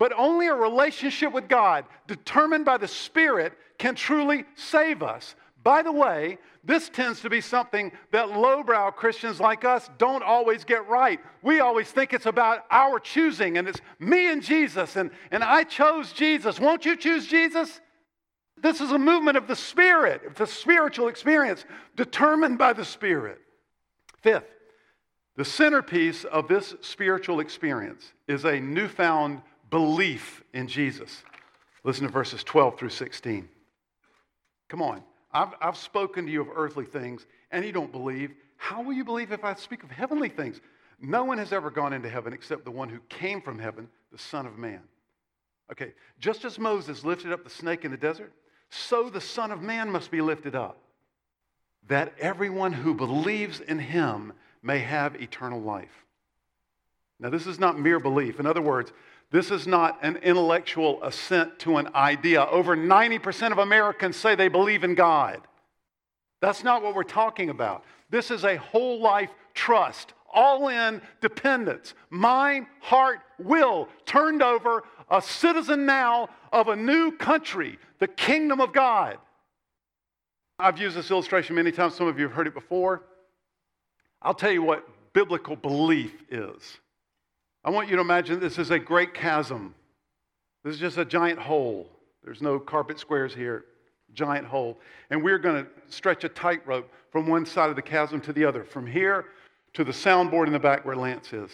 But 0.02 0.14
only 0.18 0.48
a 0.48 0.56
relationship 0.56 1.32
with 1.32 1.48
God, 1.48 1.86
determined 2.08 2.66
by 2.66 2.78
the 2.78 2.88
Spirit, 2.88 3.54
can 3.78 3.94
truly 3.94 4.46
save 4.56 5.04
us. 5.04 5.36
By 5.62 5.84
the 5.84 5.92
way, 5.92 6.40
this 6.64 6.90
tends 6.90 7.22
to 7.22 7.30
be 7.30 7.40
something 7.40 7.92
that 8.12 8.32
lowbrow 8.32 8.90
Christians 8.90 9.40
like 9.40 9.64
us 9.64 9.92
don't 10.00 10.24
always 10.24 10.64
get 10.64 10.90
right. 10.90 11.20
We 11.44 11.60
always 11.60 11.92
think 11.92 12.14
it's 12.14 12.26
about 12.26 12.66
our 12.72 13.00
choosing 13.00 13.60
and 13.60 13.68
it's 13.68 13.80
me 14.00 14.32
and 14.32 14.42
Jesus 14.42 14.96
and, 14.96 15.12
and 15.30 15.44
I 15.44 15.66
chose 15.66 16.14
Jesus. 16.14 16.60
Won't 16.60 16.84
you 16.84 16.96
choose 16.96 17.28
Jesus? 17.28 17.80
This 18.58 18.82
is 18.82 18.90
a 18.90 18.98
movement 18.98 19.38
of 19.38 19.48
the 19.48 19.56
Spirit, 19.56 20.22
it's 20.26 20.42
a 20.42 20.48
spiritual 20.48 21.10
experience 21.10 21.64
determined 21.96 22.58
by 22.58 22.74
the 22.74 22.86
Spirit. 22.86 23.38
Fifth, 24.24 24.50
the 25.36 25.46
centerpiece 25.46 26.24
of 26.24 26.48
this 26.48 26.74
spiritual 26.82 27.40
experience 27.40 28.14
is 28.28 28.46
a 28.46 28.60
newfound 28.60 29.44
belief 29.72 30.44
in 30.54 30.68
Jesus. 30.68 31.24
Listen 31.84 32.06
to 32.06 32.12
verses 32.12 32.44
12 32.44 32.78
through 32.78 32.90
16. 32.90 33.50
Come 34.70 34.82
on. 34.84 35.02
I've, 35.34 35.54
I've 35.60 35.78
spoken 35.78 36.26
to 36.26 36.32
you 36.32 36.42
of 36.42 36.50
earthly 36.54 36.86
things, 36.86 37.26
and 37.52 37.66
you 37.66 37.72
don't 37.72 37.92
believe. 37.92 38.32
How 38.58 38.84
will 38.84 38.94
you 38.94 39.04
believe 39.04 39.32
if 39.32 39.44
I 39.44 39.56
speak 39.56 39.82
of 39.82 39.90
heavenly 39.90 40.30
things? 40.30 40.62
No 41.02 41.24
one 41.24 41.40
has 41.40 41.52
ever 41.52 41.72
gone 41.72 41.94
into 41.94 42.10
heaven 42.10 42.34
except 42.34 42.64
the 42.64 42.72
one 42.72 42.90
who 42.90 43.00
came 43.10 43.42
from 43.42 43.58
heaven, 43.58 43.90
the 44.12 44.20
Son 44.20 44.46
of 44.46 44.58
Man. 44.58 44.82
Okay, 45.72 45.94
just 46.20 46.46
as 46.46 46.60
Moses 46.60 47.04
lifted 47.04 47.32
up 47.32 47.44
the 47.44 47.50
snake 47.50 47.86
in 47.86 47.92
the 47.92 47.98
desert, 47.98 48.34
so 48.70 49.10
the 49.10 49.22
Son 49.22 49.52
of 49.52 49.62
Man 49.62 49.90
must 49.90 50.12
be 50.12 50.22
lifted 50.22 50.54
up, 50.54 50.78
that 51.88 52.14
everyone 52.20 52.74
who 52.74 52.94
believes 52.94 53.62
in 53.62 53.80
him 53.80 54.34
may 54.62 54.80
have 54.80 55.20
eternal 55.20 55.62
life. 55.62 56.06
Now, 57.20 57.30
this 57.30 57.48
is 57.48 57.60
not 57.60 57.80
mere 57.80 58.00
belief. 58.00 58.40
In 58.40 58.46
other 58.46 58.62
words, 58.62 58.92
this 59.32 59.50
is 59.50 59.66
not 59.66 59.98
an 60.04 60.18
intellectual 60.18 61.02
assent 61.04 61.58
to 61.60 61.78
an 61.78 61.88
idea. 61.96 62.46
Over 62.46 62.76
90% 62.76 63.54
of 63.54 63.60
Americans 63.60 64.18
say 64.18 64.36
they 64.36 64.50
believe 64.50 64.84
in 64.84 64.94
God. 64.94 65.42
That's 66.42 66.64
not 66.64 66.84
what 66.84 66.96
we're 66.96 67.04
talking 67.04 67.50
about. 67.50 67.86
This 68.10 68.30
is 68.30 68.44
a 68.44 68.58
whole 68.58 69.00
life 69.00 69.30
trust, 69.54 70.14
all 70.34 70.68
in 70.68 71.02
dependence. 71.22 71.94
Mind, 72.10 72.68
heart, 72.82 73.20
will, 73.40 73.88
turned 74.06 74.44
over, 74.44 74.84
a 75.10 75.22
citizen 75.22 75.86
now 75.86 76.30
of 76.52 76.68
a 76.68 76.76
new 76.76 77.12
country, 77.12 77.80
the 78.00 78.08
kingdom 78.08 78.60
of 78.60 78.74
God. 78.74 79.18
I've 80.60 80.78
used 80.78 80.98
this 80.98 81.10
illustration 81.10 81.56
many 81.56 81.72
times. 81.72 81.96
Some 81.96 82.08
of 82.08 82.20
you 82.20 82.26
have 82.26 82.34
heard 82.34 82.48
it 82.48 82.54
before. 82.54 83.04
I'll 84.22 84.34
tell 84.34 84.52
you 84.52 84.62
what 84.62 84.88
biblical 85.14 85.56
belief 85.56 86.14
is. 86.30 86.80
I 87.64 87.70
want 87.70 87.90
you 87.90 87.96
to 87.96 88.02
imagine 88.02 88.40
this 88.40 88.58
is 88.58 88.72
a 88.72 88.80
great 88.80 89.14
chasm. 89.14 89.76
This 90.64 90.76
is 90.76 90.80
just 90.80 90.98
a 90.98 91.06
giant 91.06 91.40
hole. 91.40 91.88
There's 92.24 92.42
no 92.42 92.60
carpet 92.60 93.00
squares 93.00 93.34
here, 93.34 93.66
giant 94.14 94.48
hole. 94.48 94.80
And 95.10 95.24
we're 95.24 95.38
going 95.38 95.66
to 95.66 95.70
stretch 95.90 96.24
a 96.24 96.30
tightrope 96.30 96.92
from 97.12 97.28
one 97.28 97.46
side 97.46 97.70
of 97.70 97.76
the 97.76 97.82
chasm 97.82 98.22
to 98.22 98.34
the 98.34 98.46
other, 98.46 98.64
from 98.64 98.88
here 98.88 99.26
to 99.74 99.84
the 99.84 99.92
soundboard 99.92 100.48
in 100.48 100.54
the 100.54 100.60
back 100.60 100.86
where 100.86 100.96
Lance 100.96 101.34
is. 101.34 101.52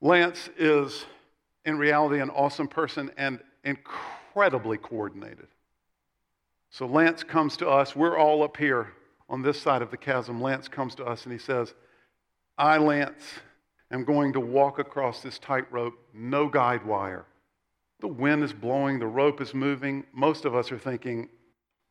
Lance 0.00 0.48
is, 0.58 1.04
in 1.64 1.78
reality, 1.78 2.20
an 2.20 2.30
awesome 2.30 2.68
person 2.68 3.10
and 3.16 3.40
incredibly 3.64 4.76
coordinated. 4.76 5.46
So 6.70 6.86
Lance 6.86 7.22
comes 7.22 7.56
to 7.58 7.68
us. 7.68 7.94
We're 7.94 8.18
all 8.18 8.42
up 8.42 8.56
here 8.56 8.92
on 9.28 9.42
this 9.42 9.60
side 9.60 9.82
of 9.82 9.90
the 9.90 9.96
chasm. 9.96 10.40
Lance 10.40 10.68
comes 10.68 10.94
to 10.96 11.04
us 11.04 11.24
and 11.24 11.32
he 11.32 11.38
says, 11.38 11.74
I, 12.58 12.78
Lance, 12.78 13.22
am 13.92 14.04
going 14.04 14.32
to 14.32 14.40
walk 14.40 14.78
across 14.78 15.20
this 15.20 15.38
tightrope, 15.38 15.94
no 16.14 16.48
guide 16.48 16.84
wire. 16.84 17.26
The 18.00 18.08
wind 18.08 18.42
is 18.42 18.52
blowing, 18.52 18.98
the 18.98 19.06
rope 19.06 19.40
is 19.40 19.54
moving. 19.54 20.04
Most 20.12 20.44
of 20.44 20.54
us 20.54 20.72
are 20.72 20.78
thinking, 20.78 21.28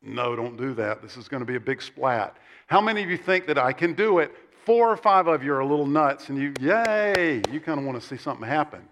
no, 0.02 0.36
don't 0.36 0.58
do 0.58 0.74
that. 0.74 1.02
This 1.02 1.16
is 1.16 1.28
going 1.28 1.42
to 1.42 1.46
be 1.46 1.56
a 1.56 1.60
big 1.60 1.82
splat. 1.82 2.38
How 2.68 2.82
many 2.82 3.04
of 3.04 3.10
you 3.10 3.18
think 3.18 3.46
that 3.48 3.58
I 3.58 3.72
can 3.72 3.94
do 3.94 4.20
it? 4.20 4.34
Four 4.66 4.92
or 4.92 4.98
five 4.98 5.28
of 5.28 5.44
you 5.44 5.54
are 5.54 5.60
a 5.60 5.66
little 5.66 5.86
nuts, 5.86 6.30
and 6.30 6.38
you, 6.38 6.54
yay, 6.60 7.42
you 7.52 7.60
kind 7.60 7.80
of 7.80 7.86
want 7.86 8.02
to 8.02 8.06
see 8.06 8.18
something 8.18 8.48
happen. 8.48 8.88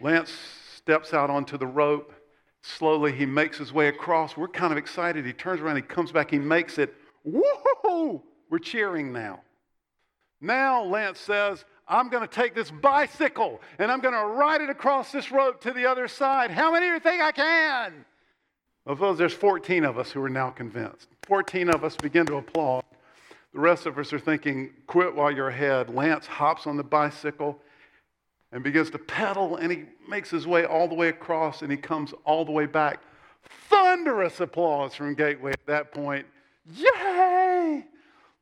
Lance 0.00 0.30
steps 0.76 1.14
out 1.14 1.30
onto 1.30 1.56
the 1.56 1.66
rope. 1.66 2.12
Slowly, 2.62 3.12
he 3.12 3.26
makes 3.26 3.58
his 3.58 3.72
way 3.72 3.88
across. 3.88 4.36
We're 4.36 4.48
kind 4.48 4.72
of 4.72 4.78
excited. 4.78 5.24
He 5.24 5.32
turns 5.32 5.60
around, 5.60 5.76
he 5.76 5.82
comes 5.82 6.10
back, 6.10 6.30
he 6.30 6.38
makes 6.38 6.78
it. 6.78 6.94
Woohoo! 7.26 8.22
We're 8.50 8.58
cheering 8.58 9.12
now. 9.12 9.40
Now, 10.40 10.84
Lance 10.84 11.18
says, 11.18 11.64
I'm 11.88 12.08
going 12.08 12.26
to 12.26 12.32
take 12.32 12.54
this 12.54 12.70
bicycle 12.70 13.60
and 13.78 13.90
I'm 13.90 14.00
going 14.00 14.14
to 14.14 14.26
ride 14.26 14.60
it 14.60 14.70
across 14.70 15.12
this 15.12 15.30
road 15.30 15.60
to 15.62 15.72
the 15.72 15.86
other 15.86 16.08
side. 16.08 16.50
How 16.50 16.72
many 16.72 16.88
of 16.88 16.94
you 16.94 17.00
think 17.00 17.22
I 17.22 17.32
can? 17.32 18.04
Well, 18.84 18.96
folks, 18.96 19.18
there's 19.18 19.32
14 19.32 19.84
of 19.84 19.98
us 19.98 20.10
who 20.10 20.22
are 20.22 20.28
now 20.28 20.50
convinced. 20.50 21.08
14 21.26 21.70
of 21.70 21.84
us 21.84 21.96
begin 21.96 22.26
to 22.26 22.36
applaud. 22.36 22.84
The 23.52 23.60
rest 23.60 23.86
of 23.86 23.98
us 23.98 24.12
are 24.12 24.18
thinking, 24.18 24.70
quit 24.86 25.14
while 25.14 25.30
you're 25.30 25.48
ahead. 25.48 25.88
Lance 25.88 26.26
hops 26.26 26.66
on 26.66 26.76
the 26.76 26.84
bicycle 26.84 27.58
and 28.52 28.62
begins 28.62 28.90
to 28.90 28.98
pedal, 28.98 29.56
and 29.56 29.72
he 29.72 29.84
makes 30.08 30.30
his 30.30 30.46
way 30.46 30.64
all 30.64 30.88
the 30.88 30.94
way 30.94 31.08
across 31.08 31.62
and 31.62 31.70
he 31.70 31.76
comes 31.76 32.14
all 32.24 32.44
the 32.44 32.52
way 32.52 32.66
back. 32.66 33.00
Thunderous 33.68 34.40
applause 34.40 34.94
from 34.94 35.14
Gateway 35.14 35.52
at 35.52 35.66
that 35.66 35.92
point. 35.92 36.26
Yay! 36.74 37.45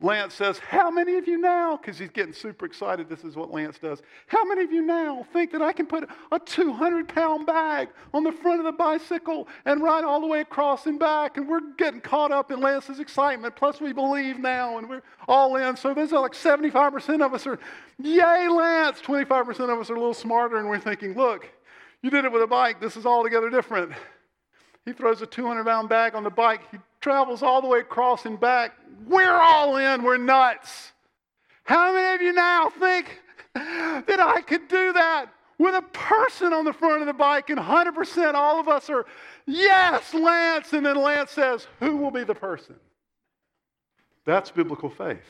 Lance 0.01 0.33
says, 0.33 0.59
How 0.59 0.91
many 0.91 1.15
of 1.15 1.25
you 1.25 1.37
now, 1.37 1.77
because 1.77 1.97
he's 1.97 2.09
getting 2.09 2.33
super 2.33 2.65
excited, 2.65 3.07
this 3.07 3.23
is 3.23 3.37
what 3.37 3.51
Lance 3.51 3.79
does. 3.79 4.01
How 4.27 4.43
many 4.43 4.61
of 4.63 4.71
you 4.71 4.81
now 4.81 5.25
think 5.31 5.51
that 5.53 5.61
I 5.61 5.71
can 5.71 5.85
put 5.85 6.09
a 6.33 6.39
200 6.39 7.07
pound 7.07 7.47
bag 7.47 7.87
on 8.13 8.23
the 8.23 8.31
front 8.33 8.59
of 8.59 8.65
the 8.65 8.73
bicycle 8.73 9.47
and 9.63 9.81
ride 9.81 10.03
all 10.03 10.19
the 10.19 10.27
way 10.27 10.41
across 10.41 10.85
and 10.85 10.99
back? 10.99 11.37
And 11.37 11.47
we're 11.47 11.73
getting 11.77 12.01
caught 12.01 12.33
up 12.33 12.51
in 12.51 12.59
Lance's 12.59 12.99
excitement. 12.99 13.55
Plus, 13.55 13.79
we 13.79 13.93
believe 13.93 14.37
now 14.37 14.77
and 14.77 14.89
we're 14.89 15.01
all 15.29 15.55
in. 15.55 15.77
So 15.77 15.93
there's 15.93 16.11
uh, 16.11 16.19
like 16.19 16.33
75% 16.33 17.25
of 17.25 17.33
us 17.33 17.47
are, 17.47 17.57
Yay, 17.97 18.49
Lance! 18.49 19.01
25% 19.01 19.49
of 19.71 19.79
us 19.79 19.89
are 19.89 19.95
a 19.95 19.99
little 19.99 20.13
smarter 20.13 20.57
and 20.57 20.67
we're 20.67 20.77
thinking, 20.77 21.15
Look, 21.15 21.49
you 22.01 22.09
did 22.09 22.25
it 22.25 22.31
with 22.33 22.41
a 22.41 22.47
bike. 22.47 22.81
This 22.81 22.97
is 22.97 23.05
altogether 23.05 23.49
different. 23.49 23.93
He 24.83 24.91
throws 24.91 25.21
a 25.21 25.25
200 25.25 25.65
pound 25.65 25.87
bag 25.87 26.15
on 26.15 26.23
the 26.23 26.29
bike. 26.29 26.61
He 26.69 26.77
travels 27.05 27.43
all 27.43 27.61
the 27.61 27.67
way 27.67 27.81
across 27.81 28.25
and 28.25 28.39
back. 28.39 28.71
We're 29.05 29.39
all 29.39 29.77
in. 29.77 30.01
We're 30.01 30.17
nuts. 30.17 30.91
How 31.63 31.93
many 31.93 32.15
of 32.15 32.21
you 32.23 32.33
now 32.33 32.71
think 32.71 33.21
that 33.53 34.19
I 34.19 34.41
could 34.41 34.67
do 34.67 34.91
that 34.91 35.27
with 35.59 35.75
a 35.75 35.83
person 35.83 36.51
on 36.51 36.65
the 36.65 36.73
front 36.73 37.01
of 37.01 37.05
the 37.05 37.13
bike 37.13 37.51
and 37.51 37.59
100% 37.59 38.33
all 38.33 38.59
of 38.59 38.67
us 38.67 38.89
are, 38.89 39.05
yes, 39.45 40.15
Lance. 40.15 40.73
And 40.73 40.83
then 40.83 40.95
Lance 40.95 41.29
says, 41.29 41.67
who 41.79 41.95
will 41.95 42.09
be 42.09 42.23
the 42.23 42.33
person? 42.33 42.73
That's 44.25 44.49
biblical 44.49 44.89
faith. 44.89 45.29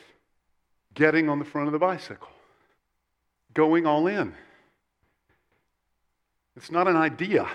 Getting 0.94 1.28
on 1.28 1.38
the 1.38 1.44
front 1.44 1.68
of 1.68 1.72
the 1.74 1.78
bicycle, 1.78 2.30
going 3.52 3.84
all 3.84 4.06
in. 4.06 4.32
It's 6.56 6.70
not 6.70 6.88
an 6.88 6.96
idea. 6.96 7.46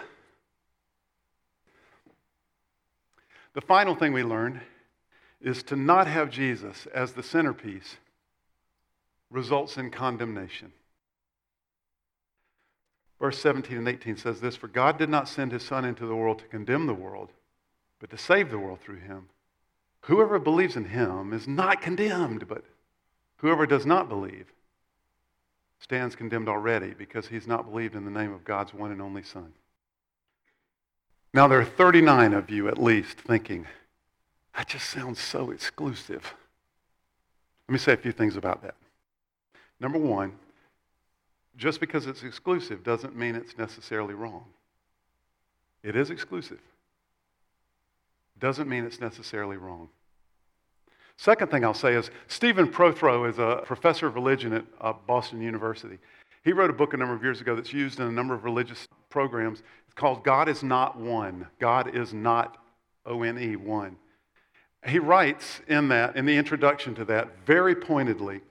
The 3.54 3.62
final 3.62 3.96
thing 3.96 4.14
we 4.14 4.24
learned 4.24 4.62
is 5.42 5.64
to 5.64 5.76
not 5.76 6.08
have 6.08 6.30
Jesus 6.30 6.88
as 6.94 7.14
the 7.14 7.24
centerpiece 7.24 7.98
results 9.30 9.78
in 9.78 9.90
condemnation. 9.90 10.72
Verse 13.20 13.40
17 13.40 13.78
and 13.78 13.88
18 13.88 14.18
says 14.18 14.42
this 14.42 14.56
For 14.56 14.68
God 14.68 14.98
did 14.98 15.10
not 15.10 15.28
send 15.28 15.52
his 15.52 15.64
Son 15.64 15.86
into 15.86 16.06
the 16.06 16.16
world 16.16 16.40
to 16.40 16.46
condemn 16.46 16.88
the 16.88 16.94
world, 16.94 17.30
but 18.00 18.10
to 18.10 18.18
save 18.18 18.50
the 18.50 18.60
world 18.60 18.80
through 18.80 19.00
him. 19.00 19.30
Whoever 20.02 20.40
believes 20.40 20.76
in 20.76 20.86
him 20.86 21.32
is 21.34 21.48
not 21.48 21.82
condemned, 21.82 22.48
but 22.48 22.64
whoever 23.38 23.66
does 23.66 23.86
not 23.86 24.10
believe 24.10 24.52
stands 25.80 26.16
condemned 26.16 26.50
already 26.50 26.94
because 26.98 27.28
he's 27.28 27.48
not 27.48 27.70
believed 27.70 27.96
in 27.96 28.06
the 28.06 28.12
name 28.12 28.34
of 28.34 28.44
God's 28.44 28.74
one 28.74 28.92
and 28.92 29.02
only 29.02 29.24
Son. 29.24 29.54
Now, 31.34 31.48
there 31.48 31.60
are 31.60 31.66
39 31.66 32.34
of 32.34 32.50
you 32.50 32.68
at 32.68 32.78
least 32.78 33.18
thinking, 33.18 33.66
that 34.56 34.68
just 34.68 34.90
sounds 34.90 35.20
so 35.20 35.52
exclusive. 35.52 36.34
Let 37.68 37.74
me 37.74 37.80
say 37.80 37.94
a 37.94 37.98
few 37.98 38.12
things 38.12 38.36
about 38.36 38.62
that. 38.64 38.76
Number 39.80 39.98
one, 39.98 40.34
just 41.56 41.80
because 41.80 42.06
it's 42.06 42.24
exclusive 42.24 42.84
doesn't 42.84 43.16
mean 43.16 43.36
it's 43.36 43.58
necessarily 43.58 44.14
wrong. 44.14 44.44
It 45.84 45.96
is 45.96 46.10
exclusive. 46.10 46.60
Doesn't 48.40 48.68
mean 48.68 48.84
it's 48.84 49.00
necessarily 49.00 49.58
wrong. 49.58 49.90
Second 51.16 51.50
thing 51.50 51.64
I'll 51.64 51.74
say 51.74 51.94
is 51.94 52.10
Stephen 52.28 52.68
Prothero 52.68 53.26
is 53.26 53.40
a 53.40 53.62
professor 53.66 54.08
of 54.08 54.16
religion 54.16 54.54
at 54.54 54.66
uh, 54.82 54.94
Boston 55.08 55.42
University. 55.42 55.98
He 56.44 56.52
wrote 56.52 56.72
a 56.72 56.74
book 56.74 56.94
a 56.94 56.98
number 56.98 57.14
of 57.14 57.24
years 57.24 57.40
ago 57.40 57.56
that's 57.56 57.72
used 57.72 58.00
in 58.00 58.08
a 58.08 58.12
number 58.12 58.34
of 58.34 58.44
religious 58.44 58.88
programs. 59.12 59.62
It's 59.86 59.94
called 59.94 60.24
God 60.24 60.50
is 60.50 60.64
Not 60.64 60.98
One. 60.98 61.48
God 61.60 61.96
is 61.96 62.14
Not 62.14 62.58
O 63.06 63.24
N 63.24 63.38
E, 63.38 63.56
one. 63.56 63.98
He 64.88 64.98
writes 64.98 65.62
in 65.68 65.90
that, 65.90 66.16
in 66.16 66.26
the 66.26 66.36
introduction 66.36 66.96
to 66.96 67.06
that, 67.06 67.46
very 67.46 67.76
pointedly. 67.76 68.42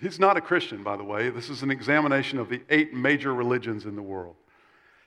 He's 0.00 0.20
not 0.20 0.36
a 0.36 0.40
Christian, 0.40 0.82
by 0.82 0.96
the 0.96 1.04
way. 1.04 1.30
This 1.30 1.50
is 1.50 1.62
an 1.62 1.70
examination 1.70 2.38
of 2.38 2.48
the 2.48 2.62
eight 2.70 2.94
major 2.94 3.34
religions 3.34 3.84
in 3.84 3.96
the 3.96 4.02
world. 4.02 4.36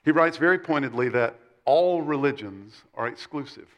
He 0.04 0.10
writes 0.10 0.36
very 0.36 0.58
pointedly 0.58 1.08
that 1.08 1.38
all 1.64 2.02
religions 2.02 2.82
are 2.94 3.08
exclusive. 3.08 3.68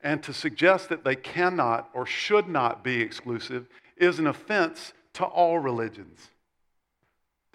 And 0.00 0.22
to 0.22 0.32
suggest 0.32 0.88
that 0.90 1.04
they 1.04 1.16
cannot 1.16 1.90
or 1.92 2.06
should 2.06 2.48
not 2.48 2.84
be 2.84 3.00
exclusive 3.00 3.66
is 3.96 4.20
an 4.20 4.28
offense 4.28 4.92
to 5.14 5.24
all 5.24 5.58
religions. 5.58 6.30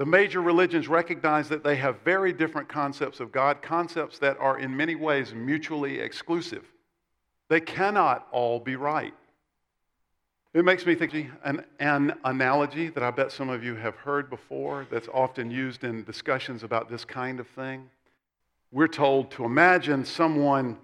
The 0.04 0.10
major 0.10 0.42
religions 0.42 0.90
recognize 0.90 1.48
that 1.48 1.64
they 1.64 1.78
have 1.78 2.02
very 2.02 2.34
different 2.34 2.68
concepts 2.68 3.22
of 3.22 3.32
God, 3.32 3.62
concepts 3.62 4.20
that 4.20 4.38
are 4.38 4.60
in 4.60 4.76
many 4.76 4.96
ways 4.96 5.34
mutually 5.34 6.02
exclusive. 6.02 6.66
They 7.48 7.62
cannot 7.62 8.28
all 8.34 8.60
be 8.60 8.76
right. 8.76 9.14
It 10.54 10.66
makes 10.66 10.86
me 10.86 10.96
think 10.96 11.16
an, 11.46 11.64
an 11.80 12.16
analogy 12.26 12.90
that 12.90 13.02
I 13.02 13.12
bet 13.12 13.32
some 13.32 13.48
of 13.48 13.64
you 13.64 13.76
have 13.76 13.96
heard 13.96 14.30
before 14.30 14.88
that's 14.92 15.08
often 15.08 15.50
used 15.50 15.86
in 15.86 16.04
discussions 16.04 16.64
about 16.64 16.90
this 16.90 17.06
kind 17.06 17.40
of 17.40 17.48
thing. 17.48 17.90
We're 18.74 18.90
told 18.90 19.32
to 19.32 19.46
imagine 19.46 20.04
someone 20.04 20.80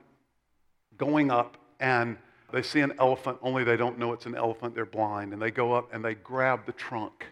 going 0.98 1.30
up 1.30 1.58
and 1.82 2.16
they 2.54 2.62
see 2.62 2.80
an 2.80 2.94
elephant, 3.00 3.40
only 3.42 3.66
they 3.66 3.76
don't 3.76 4.00
know 4.00 4.14
it's 4.14 4.28
an 4.28 4.36
elephant, 4.36 4.76
they're 4.76 4.86
blind, 4.86 5.34
and 5.34 5.42
they 5.42 5.52
go 5.52 5.74
up 5.74 5.94
and 5.94 6.06
they 6.06 6.14
grab 6.14 6.66
the 6.66 6.72
trunk 6.72 7.26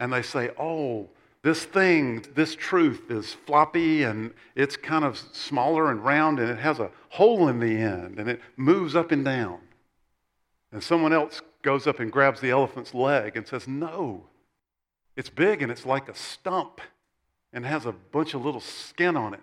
and 0.00 0.10
they 0.12 0.22
say, 0.22 0.50
oh, 0.58 1.08
this 1.42 1.64
thing, 1.64 2.24
this 2.34 2.56
truth 2.56 3.10
is 3.10 3.34
floppy 3.34 4.02
and 4.02 4.32
it's 4.56 4.76
kind 4.76 5.04
of 5.04 5.18
smaller 5.18 5.90
and 5.90 6.04
round 6.04 6.40
and 6.40 6.50
it 6.50 6.58
has 6.58 6.80
a 6.80 6.90
hole 7.10 7.48
in 7.48 7.60
the 7.60 7.76
end 7.76 8.18
and 8.18 8.28
it 8.28 8.40
moves 8.56 8.96
up 8.96 9.12
and 9.12 9.24
down. 9.24 9.58
And 10.72 10.82
someone 10.82 11.12
else 11.12 11.42
goes 11.62 11.86
up 11.86 12.00
and 12.00 12.10
grabs 12.10 12.40
the 12.40 12.50
elephant's 12.50 12.94
leg 12.94 13.36
and 13.36 13.46
says, 13.46 13.68
no, 13.68 14.24
it's 15.16 15.30
big 15.30 15.62
and 15.62 15.70
it's 15.70 15.86
like 15.86 16.08
a 16.08 16.14
stump 16.14 16.80
and 17.52 17.66
has 17.66 17.84
a 17.84 17.92
bunch 17.92 18.32
of 18.34 18.44
little 18.44 18.60
skin 18.60 19.16
on 19.16 19.34
it. 19.34 19.40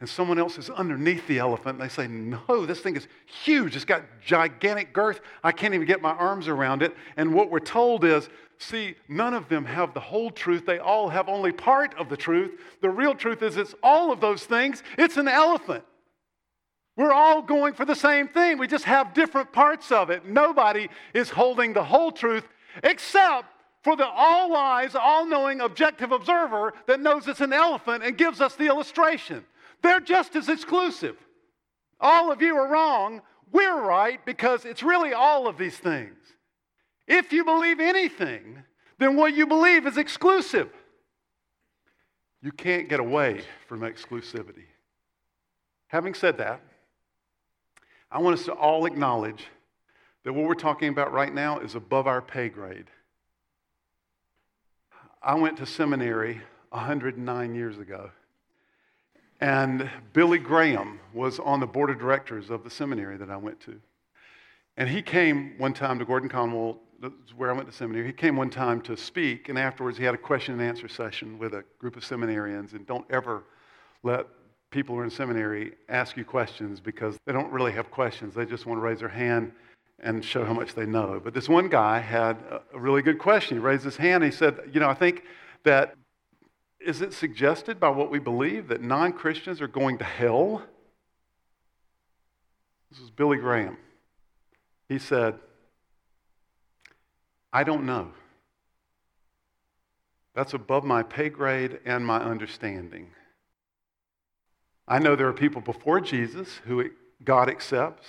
And 0.00 0.08
someone 0.08 0.38
else 0.38 0.58
is 0.58 0.68
underneath 0.68 1.26
the 1.26 1.38
elephant 1.38 1.80
and 1.80 1.90
they 1.90 1.92
say, 1.92 2.06
No, 2.06 2.66
this 2.66 2.80
thing 2.80 2.96
is 2.96 3.08
huge. 3.44 3.76
It's 3.76 3.84
got 3.84 4.02
gigantic 4.24 4.92
girth. 4.92 5.20
I 5.42 5.52
can't 5.52 5.74
even 5.74 5.86
get 5.86 6.02
my 6.02 6.12
arms 6.12 6.48
around 6.48 6.82
it. 6.82 6.94
And 7.16 7.32
what 7.32 7.50
we're 7.50 7.60
told 7.60 8.04
is, 8.04 8.28
See, 8.58 8.94
none 9.08 9.34
of 9.34 9.48
them 9.48 9.64
have 9.66 9.92
the 9.92 10.00
whole 10.00 10.30
truth. 10.30 10.64
They 10.64 10.78
all 10.78 11.08
have 11.08 11.28
only 11.28 11.52
part 11.52 11.94
of 11.98 12.08
the 12.08 12.16
truth. 12.16 12.58
The 12.80 12.88
real 12.88 13.14
truth 13.14 13.42
is, 13.42 13.56
it's 13.56 13.74
all 13.82 14.10
of 14.10 14.20
those 14.20 14.44
things. 14.44 14.82
It's 14.96 15.18
an 15.18 15.28
elephant. 15.28 15.84
We're 16.96 17.12
all 17.12 17.42
going 17.42 17.74
for 17.74 17.84
the 17.84 17.94
same 17.94 18.28
thing. 18.28 18.56
We 18.56 18.66
just 18.66 18.84
have 18.84 19.12
different 19.12 19.52
parts 19.52 19.92
of 19.92 20.08
it. 20.08 20.24
Nobody 20.24 20.88
is 21.12 21.28
holding 21.28 21.74
the 21.74 21.84
whole 21.84 22.10
truth 22.10 22.48
except 22.82 23.46
for 23.82 23.94
the 23.94 24.06
all 24.06 24.50
wise, 24.50 24.94
all 24.94 25.26
knowing, 25.26 25.60
objective 25.60 26.10
observer 26.10 26.72
that 26.86 27.00
knows 27.00 27.28
it's 27.28 27.42
an 27.42 27.52
elephant 27.52 28.02
and 28.02 28.16
gives 28.16 28.40
us 28.40 28.56
the 28.56 28.66
illustration. 28.66 29.44
They're 29.86 30.00
just 30.00 30.34
as 30.34 30.48
exclusive. 30.48 31.16
All 32.00 32.32
of 32.32 32.42
you 32.42 32.56
are 32.56 32.66
wrong. 32.66 33.22
We're 33.52 33.80
right 33.80 34.18
because 34.26 34.64
it's 34.64 34.82
really 34.82 35.12
all 35.12 35.46
of 35.46 35.58
these 35.58 35.78
things. 35.78 36.16
If 37.06 37.32
you 37.32 37.44
believe 37.44 37.78
anything, 37.78 38.64
then 38.98 39.14
what 39.14 39.36
you 39.36 39.46
believe 39.46 39.86
is 39.86 39.96
exclusive. 39.96 40.70
You 42.42 42.50
can't 42.50 42.88
get 42.88 42.98
away 42.98 43.42
from 43.68 43.82
exclusivity. 43.82 44.64
Having 45.86 46.14
said 46.14 46.38
that, 46.38 46.60
I 48.10 48.18
want 48.18 48.40
us 48.40 48.44
to 48.46 48.54
all 48.54 48.86
acknowledge 48.86 49.46
that 50.24 50.32
what 50.32 50.48
we're 50.48 50.54
talking 50.54 50.88
about 50.88 51.12
right 51.12 51.32
now 51.32 51.60
is 51.60 51.76
above 51.76 52.08
our 52.08 52.20
pay 52.20 52.48
grade. 52.48 52.90
I 55.22 55.36
went 55.36 55.58
to 55.58 55.66
seminary 55.66 56.40
109 56.70 57.54
years 57.54 57.78
ago. 57.78 58.10
And 59.40 59.90
Billy 60.12 60.38
Graham 60.38 60.98
was 61.12 61.38
on 61.38 61.60
the 61.60 61.66
board 61.66 61.90
of 61.90 61.98
directors 61.98 62.50
of 62.50 62.64
the 62.64 62.70
seminary 62.70 63.16
that 63.18 63.30
I 63.30 63.36
went 63.36 63.60
to. 63.60 63.80
And 64.76 64.88
he 64.88 65.02
came 65.02 65.54
one 65.58 65.72
time 65.72 65.98
to 65.98 66.04
Gordon 66.04 66.28
Conwell, 66.28 66.78
where 67.36 67.50
I 67.50 67.52
went 67.52 67.68
to 67.68 67.74
seminary. 67.74 68.06
He 68.06 68.12
came 68.12 68.36
one 68.36 68.50
time 68.50 68.80
to 68.82 68.96
speak, 68.96 69.48
and 69.48 69.58
afterwards 69.58 69.98
he 69.98 70.04
had 70.04 70.14
a 70.14 70.18
question 70.18 70.54
and 70.54 70.62
answer 70.62 70.88
session 70.88 71.38
with 71.38 71.54
a 71.54 71.64
group 71.78 71.96
of 71.96 72.02
seminarians. 72.02 72.72
And 72.72 72.86
don't 72.86 73.06
ever 73.10 73.44
let 74.02 74.26
people 74.70 74.94
who 74.94 75.00
are 75.02 75.04
in 75.04 75.10
seminary 75.10 75.72
ask 75.88 76.16
you 76.16 76.24
questions 76.24 76.80
because 76.80 77.16
they 77.26 77.32
don't 77.32 77.50
really 77.50 77.72
have 77.72 77.90
questions. 77.90 78.34
They 78.34 78.46
just 78.46 78.66
want 78.66 78.78
to 78.78 78.82
raise 78.82 79.00
their 79.00 79.08
hand 79.08 79.52
and 80.00 80.24
show 80.24 80.44
how 80.44 80.52
much 80.52 80.74
they 80.74 80.86
know. 80.86 81.20
But 81.22 81.34
this 81.34 81.48
one 81.48 81.68
guy 81.68 81.98
had 81.98 82.36
a 82.74 82.78
really 82.78 83.02
good 83.02 83.18
question. 83.18 83.56
He 83.56 83.62
raised 83.62 83.84
his 83.84 83.96
hand 83.96 84.24
and 84.24 84.32
he 84.32 84.36
said, 84.36 84.58
You 84.72 84.80
know, 84.80 84.88
I 84.88 84.94
think 84.94 85.24
that 85.64 85.94
is 86.86 87.02
it 87.02 87.12
suggested 87.12 87.80
by 87.80 87.88
what 87.88 88.10
we 88.10 88.18
believe 88.18 88.68
that 88.68 88.80
non 88.80 89.12
Christians 89.12 89.60
are 89.60 89.68
going 89.68 89.98
to 89.98 90.04
hell? 90.04 90.62
This 92.90 93.00
is 93.00 93.10
Billy 93.10 93.38
Graham. 93.38 93.76
He 94.88 94.98
said, 94.98 95.34
I 97.52 97.64
don't 97.64 97.84
know. 97.84 98.12
That's 100.34 100.54
above 100.54 100.84
my 100.84 101.02
pay 101.02 101.28
grade 101.28 101.80
and 101.84 102.06
my 102.06 102.22
understanding. 102.22 103.08
I 104.86 105.00
know 105.00 105.16
there 105.16 105.28
are 105.28 105.32
people 105.32 105.62
before 105.62 106.00
Jesus 106.00 106.60
who 106.66 106.90
God 107.24 107.48
accepts, 107.48 108.06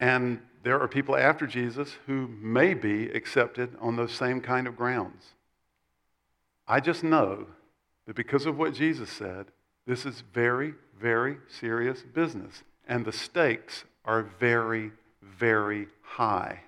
and 0.00 0.40
there 0.64 0.80
are 0.80 0.88
people 0.88 1.16
after 1.16 1.46
Jesus 1.46 1.96
who 2.06 2.26
may 2.26 2.74
be 2.74 3.08
accepted 3.10 3.76
on 3.80 3.96
those 3.96 4.12
same 4.12 4.40
kind 4.40 4.66
of 4.66 4.76
grounds. 4.76 5.34
I 6.70 6.78
just 6.78 7.02
know 7.02 7.46
that 8.06 8.14
because 8.14 8.46
of 8.46 8.56
what 8.56 8.74
Jesus 8.74 9.10
said, 9.10 9.46
this 9.88 10.06
is 10.06 10.22
very, 10.32 10.74
very 11.00 11.38
serious 11.48 12.02
business. 12.02 12.62
And 12.86 13.04
the 13.04 13.10
stakes 13.10 13.82
are 14.04 14.22
very, 14.38 14.92
very 15.20 15.88
high. 16.00 16.60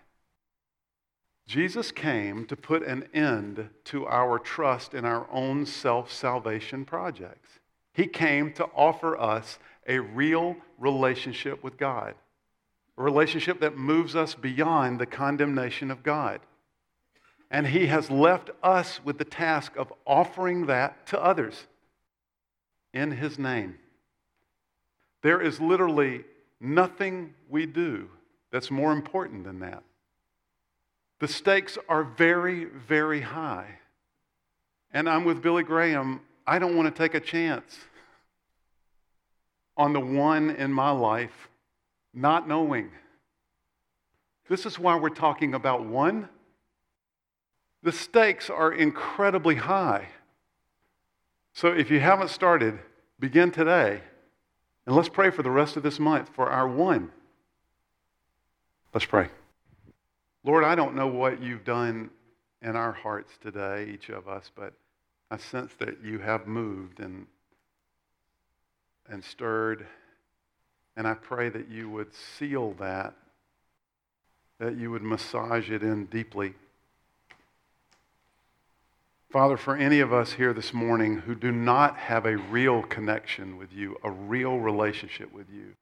Jesus 1.47 1.93
came 1.93 2.47
to 2.47 2.57
put 2.57 2.83
an 2.83 3.09
end 3.15 3.69
to 3.85 4.05
our 4.09 4.41
trust 4.41 4.93
in 4.93 5.05
our 5.05 5.29
own 5.31 5.67
self 5.67 6.11
salvation 6.11 6.85
projects. 6.85 7.61
He 7.95 8.09
came 8.09 8.53
to 8.55 8.65
offer 8.75 9.17
us 9.17 9.61
a 9.87 10.01
real 10.01 10.57
relationship 10.81 11.63
with 11.63 11.77
God, 11.77 12.17
a 12.99 13.03
relationship 13.05 13.61
that 13.61 13.77
moves 13.79 14.17
us 14.17 14.35
beyond 14.35 14.99
the 14.99 15.07
condemnation 15.07 15.93
of 15.93 16.03
God. 16.03 16.41
And 17.53 17.67
He 17.67 17.87
has 17.87 18.11
left 18.11 18.51
us 18.63 18.99
with 19.05 19.19
the 19.19 19.25
task 19.25 19.77
of 19.77 19.93
offering 20.07 20.67
that 20.67 21.07
to 21.09 21.23
others 21.23 21.67
in 22.95 23.13
His 23.13 23.39
name. 23.39 23.77
There 25.23 25.41
is 25.41 25.61
literally 25.61 26.25
nothing 26.59 27.35
we 27.49 27.67
do 27.67 28.09
that's 28.51 28.71
more 28.71 28.93
important 28.93 29.45
than 29.45 29.61
that. 29.61 29.83
The 31.21 31.29
stakes 31.29 31.77
are 31.89 32.03
very, 32.03 32.65
very 32.65 33.21
high. 33.21 33.79
And 34.93 35.09
I'm 35.09 35.25
with 35.25 35.43
Billy 35.43 35.63
Graham. 35.63 36.21
I 36.47 36.59
don't 36.59 36.75
want 36.75 36.93
to 36.93 37.03
take 37.03 37.15
a 37.15 37.21
chance 37.21 37.79
on 39.77 39.93
the 39.93 40.01
one 40.01 40.51
in 40.51 40.73
my 40.73 40.91
life 40.91 41.49
not 42.15 42.49
knowing. 42.49 42.91
This 44.49 44.67
is 44.67 44.79
why 44.79 44.97
we're 44.97 45.11
talking 45.11 45.55
about 45.55 45.85
one 45.85 46.29
the 47.83 47.93
stakes 47.93 48.49
are 48.49 48.73
incredibly 48.73 49.57
high. 49.57 50.09
So 51.53 51.69
if 51.69 51.91
you 51.91 52.01
haven't 52.01 52.31
started, 52.31 52.79
begin 53.19 53.51
today. 53.51 54.01
And 54.87 54.97
let's 54.97 55.09
pray 55.09 55.31
for 55.31 55.43
the 55.43 55.51
rest 55.51 55.77
of 55.77 55.83
this 55.83 55.99
month 55.99 56.31
for 56.35 56.49
our 56.49 56.69
one. 56.69 57.11
Let's 58.95 59.07
pray. 59.07 59.29
Lord, 60.45 60.65
I 60.65 60.75
don't 60.75 60.95
know 60.95 61.07
what 61.07 61.43
you've 61.43 61.65
done 61.65 62.11
in 62.63 62.77
our 62.77 62.93
hearts 62.93 63.33
today, 63.41 63.91
each 63.93 64.09
of 64.09 64.29
us, 64.29 64.51
but 64.55 64.73
I 65.31 65.37
sense 65.37 65.73
that 65.79 66.05
you 66.05 66.19
have 66.19 66.47
moved 66.47 67.01
and, 67.01 67.27
and 69.09 69.23
stirred. 69.25 69.87
And 70.97 71.07
I 71.07 71.15
pray 71.15 71.49
that 71.49 71.69
you 71.69 71.89
would 71.91 72.13
seal 72.15 72.75
that, 72.79 73.15
that 74.59 74.77
you 74.77 74.91
would 74.91 75.03
massage 75.03 75.71
it 75.71 75.83
in 75.83 76.07
deeply 76.07 76.55
Father, 79.33 79.57
for 79.57 79.75
any 79.75 80.01
of 80.01 80.13
us 80.13 80.35
here 80.35 80.53
this 80.53 80.75
morning 80.75 81.21
who 81.21 81.35
do 81.35 81.51
not 81.51 81.97
have 81.97 82.27
a 82.27 82.37
real 82.37 82.83
connection 82.83 83.57
with 83.57 83.73
you, 83.73 83.97
a 84.05 84.11
real 84.11 84.59
relationship 84.59 85.33
with 85.33 85.47
you, 85.51 85.73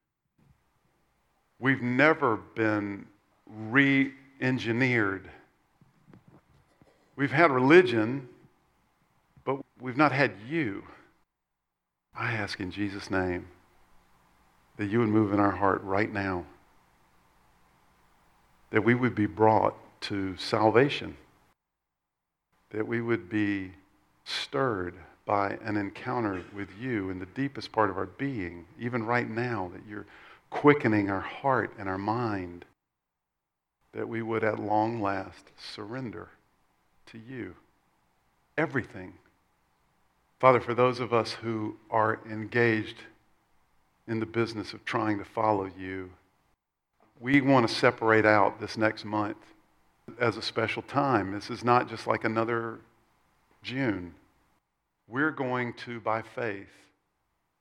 we've 1.59 1.83
never 1.83 2.37
been 2.37 3.07
re 3.47 4.13
engineered. 4.41 5.29
We've 7.17 7.33
had 7.33 7.51
religion, 7.51 8.29
but 9.45 9.57
we've 9.81 9.97
not 9.97 10.13
had 10.13 10.31
you. 10.49 10.85
I 12.15 12.35
ask 12.35 12.61
in 12.61 12.71
Jesus' 12.71 13.11
name 13.11 13.49
that 14.77 14.87
you 14.87 15.01
would 15.01 15.09
move 15.09 15.33
in 15.33 15.41
our 15.41 15.51
heart 15.51 15.83
right 15.83 16.13
now, 16.13 16.47
that 18.71 18.85
we 18.85 18.95
would 18.95 19.17
be 19.17 19.27
brought 19.27 19.75
to 20.03 20.37
salvation 20.37 21.17
that 22.71 22.87
we 22.87 23.01
would 23.01 23.29
be 23.29 23.73
stirred 24.25 24.95
by 25.27 25.59
an 25.65 25.77
encounter 25.77 26.43
with 26.55 26.69
you 26.81 27.11
in 27.11 27.19
the 27.19 27.27
deepest 27.27 27.73
part 27.73 27.91
of 27.91 27.97
our 27.97 28.07
being, 28.07 28.65
even 28.79 29.05
right 29.05 29.29
now, 29.29 29.71
that 29.73 29.83
you're 29.89 30.07
quickening 30.51 31.11
our 31.11 31.21
heart 31.21 31.73
and 31.79 31.89
our 31.89 31.99
mind, 31.99 32.65
that 33.93 34.09
we 34.09 34.23
would 34.23 34.45
at 34.45 34.59
long 34.59 35.01
last 35.01 35.51
surrender 35.57 36.29
to 37.07 37.19
you. 37.19 37.55
Everything. 38.57 39.15
Father, 40.39 40.61
for 40.61 40.75
those 40.75 41.01
of 41.01 41.13
us 41.13 41.33
who 41.33 41.77
are 41.91 42.21
engaged 42.29 42.97
in 44.09 44.21
the 44.21 44.27
business 44.27 44.73
of 44.73 44.85
trying 44.85 45.19
to 45.19 45.25
follow 45.25 45.71
you, 45.79 46.11
we 47.21 47.41
want 47.41 47.69
to 47.69 47.75
separate 47.75 48.25
out 48.25 48.61
this 48.61 48.77
next 48.77 49.05
month 49.05 49.37
as 50.21 50.37
a 50.37 50.43
special 50.43 50.83
time. 50.83 51.33
This 51.33 51.51
is 51.51 51.65
not 51.65 51.89
just 51.89 52.07
like 52.07 52.25
another 52.25 52.79
June. 53.63 54.15
We're 55.09 55.31
going 55.31 55.73
to, 55.85 55.99
by 56.01 56.23
faith, 56.23 56.69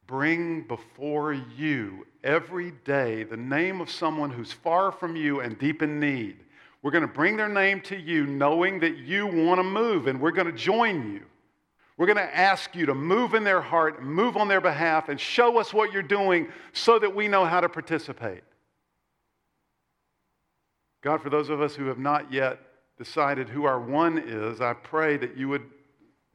bring 0.06 0.64
before 0.64 1.34
you 1.34 2.06
every 2.24 2.72
day 2.84 3.24
the 3.24 3.38
name 3.38 3.82
of 3.82 3.90
someone 3.90 4.30
who's 4.30 4.52
far 4.52 4.92
from 4.92 5.16
you 5.16 5.40
and 5.40 5.58
deep 5.58 5.82
in 5.82 6.00
need. 6.00 6.38
We're 6.82 6.92
going 6.92 7.08
to 7.08 7.14
bring 7.14 7.38
their 7.38 7.50
name 7.50 7.82
to 7.82 7.98
you 7.98 8.26
knowing 8.26 8.80
that 8.82 8.98
you 8.98 9.26
want 9.26 9.60
to 9.60 9.64
move, 9.64 10.08
and 10.08 10.20
we're 10.22 10.32
going 10.32 10.48
to 10.48 10.54
join 10.54 11.12
you. 11.14 11.22
We're 11.98 12.06
going 12.06 12.18
to 12.18 12.38
ask 12.38 12.76
you 12.76 12.86
to 12.86 12.96
move 12.96 13.34
in 13.34 13.44
their 13.44 13.60
heart, 13.60 14.02
move 14.02 14.38
on 14.38 14.48
their 14.48 14.62
behalf, 14.62 15.10
and 15.10 15.20
show 15.20 15.60
us 15.60 15.74
what 15.74 15.92
you're 15.92 16.02
doing 16.02 16.48
so 16.72 16.98
that 17.00 17.14
we 17.14 17.28
know 17.28 17.44
how 17.44 17.60
to 17.60 17.68
participate. 17.68 18.44
God, 21.02 21.22
for 21.22 21.30
those 21.30 21.50
of 21.50 21.62
us 21.62 21.76
who 21.76 21.86
have 21.86 22.00
not 22.00 22.32
yet 22.32 22.60
decided 22.98 23.50
who 23.50 23.64
our 23.64 23.80
one 23.80 24.18
is, 24.18 24.60
I 24.60 24.74
pray 24.74 25.18
that 25.18 25.38
you 25.38 25.48
would 25.50 25.64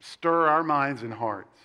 stir 0.00 0.46
our 0.48 0.62
minds 0.62 1.02
and 1.02 1.12
hearts. 1.12 1.58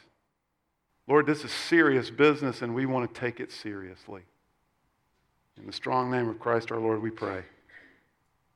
Lord, 1.07 1.25
this 1.25 1.43
is 1.43 1.51
serious 1.51 2.09
business 2.09 2.61
and 2.61 2.75
we 2.75 2.85
want 2.85 3.13
to 3.13 3.19
take 3.19 3.39
it 3.39 3.51
seriously. 3.51 4.21
In 5.57 5.65
the 5.65 5.73
strong 5.73 6.11
name 6.11 6.29
of 6.29 6.39
Christ 6.39 6.71
our 6.71 6.79
Lord, 6.79 7.01
we 7.01 7.09
pray. 7.09 7.43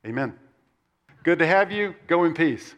Amen. 0.06 0.38
Good 1.24 1.40
to 1.40 1.48
have 1.48 1.72
you. 1.72 1.96
Go 2.08 2.26
in 2.26 2.34
peace. 2.34 2.76